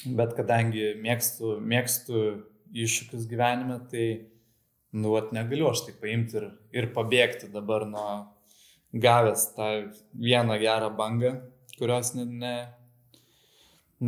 Bet 0.00 0.32
kadangi 0.38 0.94
mėgstu, 0.96 1.58
mėgstu 1.60 2.24
iššūkius 2.72 3.26
gyvenime, 3.28 3.82
tai, 3.90 4.06
nu, 4.96 5.12
at 5.18 5.34
negaliu 5.36 5.68
aš 5.68 5.84
tai 5.86 5.96
paimti 6.00 6.38
ir, 6.40 6.46
ir 6.72 6.88
pabėgti 6.94 7.50
dabar 7.52 7.84
nuo 7.88 8.06
gavęs 8.92 9.50
tą 9.54 9.68
vieną 10.16 10.56
gerą 10.62 10.88
bangą, 10.96 11.34
kurios 11.80 12.14
ne, 12.14 12.28
ne, 12.44 12.54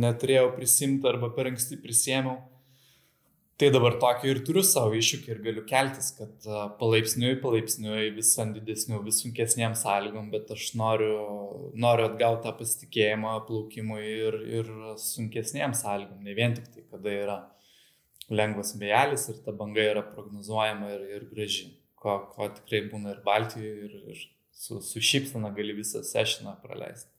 neturėjau 0.05 0.53
prisimti 0.55 1.09
arba 1.09 1.31
per 1.35 1.51
anksti 1.51 1.81
prisėmiau. 1.83 2.39
Tai 3.61 3.67
dabar 3.69 3.93
tokį 4.01 4.29
ir 4.31 4.39
turiu 4.47 4.63
savo 4.65 4.95
iššūkį 4.97 5.29
ir 5.29 5.41
galiu 5.43 5.61
keltis, 5.69 6.07
kad 6.17 6.47
palaipsniui, 6.79 7.35
palaipsniui 7.43 8.07
vis 8.15 8.31
ant 8.41 8.57
didesnių, 8.57 8.97
vis 9.05 9.19
sunkesniem 9.21 9.75
sąlygom, 9.77 10.31
bet 10.33 10.49
aš 10.55 10.71
noriu, 10.79 11.13
noriu 11.77 12.07
atgauti 12.09 12.47
tą 12.47 12.55
pasitikėjimą 12.57 13.35
plaukimui 13.45 14.01
ir, 14.09 14.39
ir 14.57 14.73
sunkesniem 15.03 15.77
sąlygom, 15.77 16.25
ne 16.25 16.33
vien 16.39 16.57
tik 16.57 16.71
tai, 16.73 16.87
kada 16.89 17.13
yra 17.13 17.37
lengvas 18.33 18.73
vėjelis 18.81 19.29
ir 19.29 19.39
ta 19.45 19.53
banga 19.61 19.85
yra 19.93 20.01
prognozuojama 20.15 20.89
ir, 20.97 21.07
ir 21.19 21.29
graži, 21.29 21.69
ko, 22.01 22.17
ko 22.33 22.49
tikrai 22.57 22.87
būna 22.89 23.13
ir 23.13 23.23
Baltijoje, 23.29 23.87
ir, 23.87 23.97
ir 24.15 24.27
su, 24.49 24.81
su 24.81 25.03
šypsena 25.13 25.53
gali 25.53 25.77
visą 25.77 26.01
sešiną 26.09 26.57
praleisti. 26.65 27.12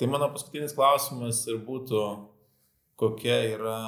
Tai 0.00 0.06
mano 0.08 0.30
paskutinis 0.32 0.72
klausimas 0.72 1.42
ir 1.52 1.58
būtų, 1.60 1.98
kokia 2.96 3.34
yra 3.50 3.80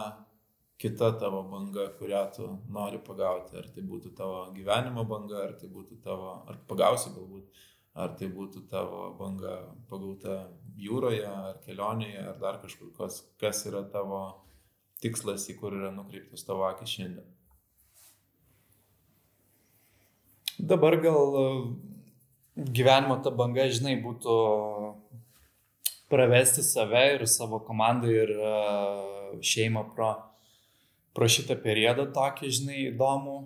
kita 0.77 1.09
tavo 1.17 1.39
banga, 1.49 1.87
kurią 1.97 2.21
tu 2.37 2.49
nori 2.69 2.99
pagauti. 3.01 3.57
Ar 3.57 3.71
tai 3.73 3.85
būtų 3.89 4.13
tavo 4.19 4.43
gyvenimo 4.53 5.07
banga, 5.09 5.39
ar 5.47 5.55
tai 5.57 5.71
būtų 5.73 6.03
tavo, 6.05 6.35
ar 6.53 6.59
pagausi 6.69 7.15
galbūt, 7.15 7.63
ar 7.97 8.13
tai 8.19 8.29
būtų 8.29 8.67
tavo 8.69 9.07
banga 9.17 9.55
pagauta 9.89 10.37
jūroje, 10.77 11.25
ar 11.25 11.57
kelionėje, 11.65 12.27
ar 12.29 12.37
dar 12.45 12.61
kažkur, 12.61 12.91
kas, 12.99 13.23
kas 13.41 13.65
yra 13.71 13.81
tavo 13.95 14.21
tikslas, 15.01 15.49
į 15.49 15.57
kur 15.63 15.79
yra 15.79 15.95
nukreiptas 15.97 16.45
tavo 16.45 16.69
akis 16.69 16.93
šiandien. 16.93 17.25
Dabar 20.61 21.01
gal 21.01 21.41
e, 21.41 21.49
gyvenimo 22.69 23.17
ta 23.25 23.33
banga, 23.33 23.65
žinai, 23.73 23.97
būtų 24.05 24.37
pravesti 26.13 26.65
save 26.67 27.07
ir 27.17 27.25
savo 27.31 27.63
komandą 27.65 28.13
ir 28.13 28.37
e, 28.37 28.53
šeimą 29.53 29.89
pro 29.97 30.13
pro 31.13 31.29
šitą 31.29 31.59
periodą 31.63 32.07
tokį, 32.15 32.51
žinai, 32.57 32.79
įdomų, 32.91 33.37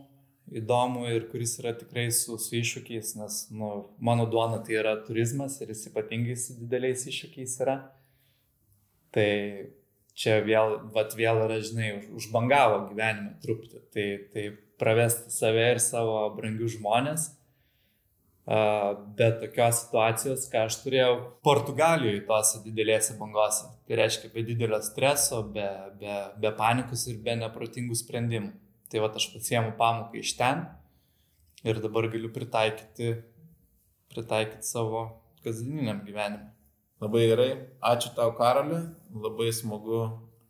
įdomų 0.61 1.09
ir 1.15 1.27
kuris 1.33 1.57
yra 1.61 1.73
tikrai 1.79 2.07
su, 2.15 2.39
su 2.39 2.59
iššūkiais, 2.61 3.17
nes 3.21 3.41
nu, 3.55 3.71
mano 3.99 4.29
duona 4.31 4.61
tai 4.65 4.79
yra 4.81 4.95
turizmas 5.07 5.59
ir 5.61 5.73
jis 5.75 5.89
ypatingai 5.91 6.37
su 6.39 6.57
dideliais 6.61 7.07
iššūkiais 7.11 7.57
yra. 7.65 7.79
Tai 9.15 9.31
čia 10.17 10.39
vėl, 10.47 10.79
vat 10.95 11.17
vėl 11.19 11.43
yra, 11.47 11.59
žinai, 11.65 11.91
už, 11.99 12.07
užbangavo 12.21 12.85
gyvenimą 12.93 13.35
truputį. 13.43 13.83
Tai, 13.95 14.07
tai 14.35 14.47
pravesti 14.81 15.35
save 15.35 15.67
ir 15.75 15.83
savo 15.83 16.21
brangius 16.37 16.77
žmonės 16.77 17.31
bet 18.47 19.41
tokios 19.43 19.81
situacijos, 19.83 20.47
ką 20.53 20.67
aš 20.69 20.79
turėjau 20.85 21.15
Portugalijoje, 21.47 22.23
tose 22.29 22.61
didelėse 22.63 23.17
bangose. 23.19 23.67
Tai 23.87 23.99
reiškia 23.99 24.31
be 24.35 24.45
didelio 24.47 24.79
streso, 24.87 25.43
be, 25.55 25.67
be, 25.99 26.19
be 26.43 26.53
panikos 26.59 27.07
ir 27.11 27.19
be 27.27 27.35
neprotingų 27.43 27.99
sprendimų. 27.99 28.53
Tai 28.91 29.03
va 29.03 29.11
aš 29.19 29.33
pasiemu 29.33 29.75
pamoką 29.79 30.21
iš 30.23 30.37
ten 30.39 30.63
ir 31.67 31.81
dabar 31.83 32.07
galiu 32.13 32.31
pritaikyti, 32.31 33.17
pritaikyti 34.15 34.69
savo 34.69 35.09
kasdieniniam 35.43 36.05
gyvenimui. 36.07 36.53
Labai 37.03 37.27
gerai, 37.29 37.51
ačiū 37.83 38.15
tau 38.17 38.31
Karaliu, 38.39 38.79
labai 39.11 39.51
smagu 39.53 40.05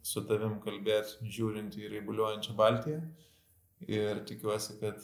su 0.04 0.20
tavim 0.28 0.60
kalbėti 0.62 1.26
žiūrint 1.32 1.74
į 1.80 1.88
raibuliuojančią 1.96 2.54
Baltiją 2.60 3.00
ir 3.88 4.20
tikiuosi, 4.28 4.76
kad 4.78 5.00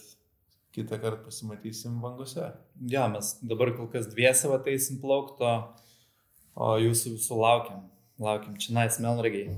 kitą 0.72 0.98
kartą 0.98 1.24
pasimatysim 1.26 2.00
bangose. 2.00 2.52
Ja, 2.88 3.06
mes 3.12 3.36
dabar 3.42 3.74
kol 3.76 3.90
kas 3.92 4.08
dviese 4.10 4.50
ateisim 4.56 5.00
plaukto, 5.02 5.52
o 6.56 6.74
jūsų 6.80 7.16
visų 7.18 7.40
laukiam. 7.40 7.88
Laukiam 8.22 8.56
čia 8.60 8.76
nais 8.76 8.98
melragiai. 9.02 9.56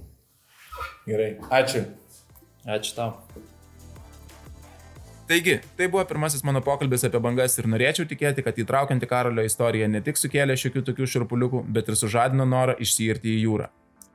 Gerai, 1.07 1.35
ačiū. 1.53 1.85
Ačiū 2.65 2.95
tau. 2.97 3.13
Taigi, 5.29 5.59
tai 5.77 5.89
buvo 5.89 6.05
pirmasis 6.05 6.45
mano 6.45 6.61
pokalbis 6.65 7.07
apie 7.09 7.21
bangas 7.25 7.55
ir 7.57 7.69
norėčiau 7.73 8.05
tikėti, 8.09 8.45
kad 8.45 8.59
įtraukianti 8.61 9.09
karalio 9.09 9.45
istorija 9.47 9.89
ne 9.89 10.03
tik 10.05 10.21
sukėlė 10.21 10.57
šiokių 10.61 10.83
tokių 10.91 11.09
širpuliukų, 11.15 11.63
bet 11.77 11.89
ir 11.89 11.97
sužadino 11.97 12.45
norą 12.49 12.77
išsiirti 12.85 13.33
į 13.33 13.41
jūrą. 13.47 13.71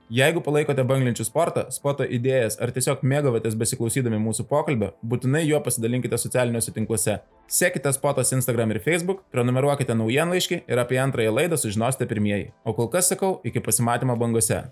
Jeigu 0.10 0.42
palaikote 0.42 0.82
banglenčių 0.90 1.22
sportą, 1.28 1.68
spoto 1.70 2.02
idėjas 2.02 2.56
ar 2.58 2.72
tiesiog 2.74 3.04
mėgavotės 3.06 3.54
besiklausydami 3.60 4.18
mūsų 4.24 4.48
pokalbio, 4.50 4.96
būtinai 5.06 5.44
juo 5.46 5.60
pasidalinkite 5.62 6.18
socialiniuose 6.18 6.74
tinkluose. 6.74 7.20
Sekite 7.46 7.94
spotos 7.94 8.34
Instagram 8.34 8.74
ir 8.74 8.82
Facebook, 8.82 9.22
prenumeruokite 9.30 9.94
naujienlaiškį 10.02 10.64
ir 10.66 10.82
apie 10.82 10.98
antrąją 11.06 11.38
laidą 11.38 11.62
sužinosite 11.62 12.10
pirmieji. 12.10 12.50
O 12.66 12.74
kol 12.74 12.90
kas 12.90 13.14
sakau, 13.14 13.36
iki 13.46 13.62
pasimatymo 13.62 14.18
bangose. 14.18 14.64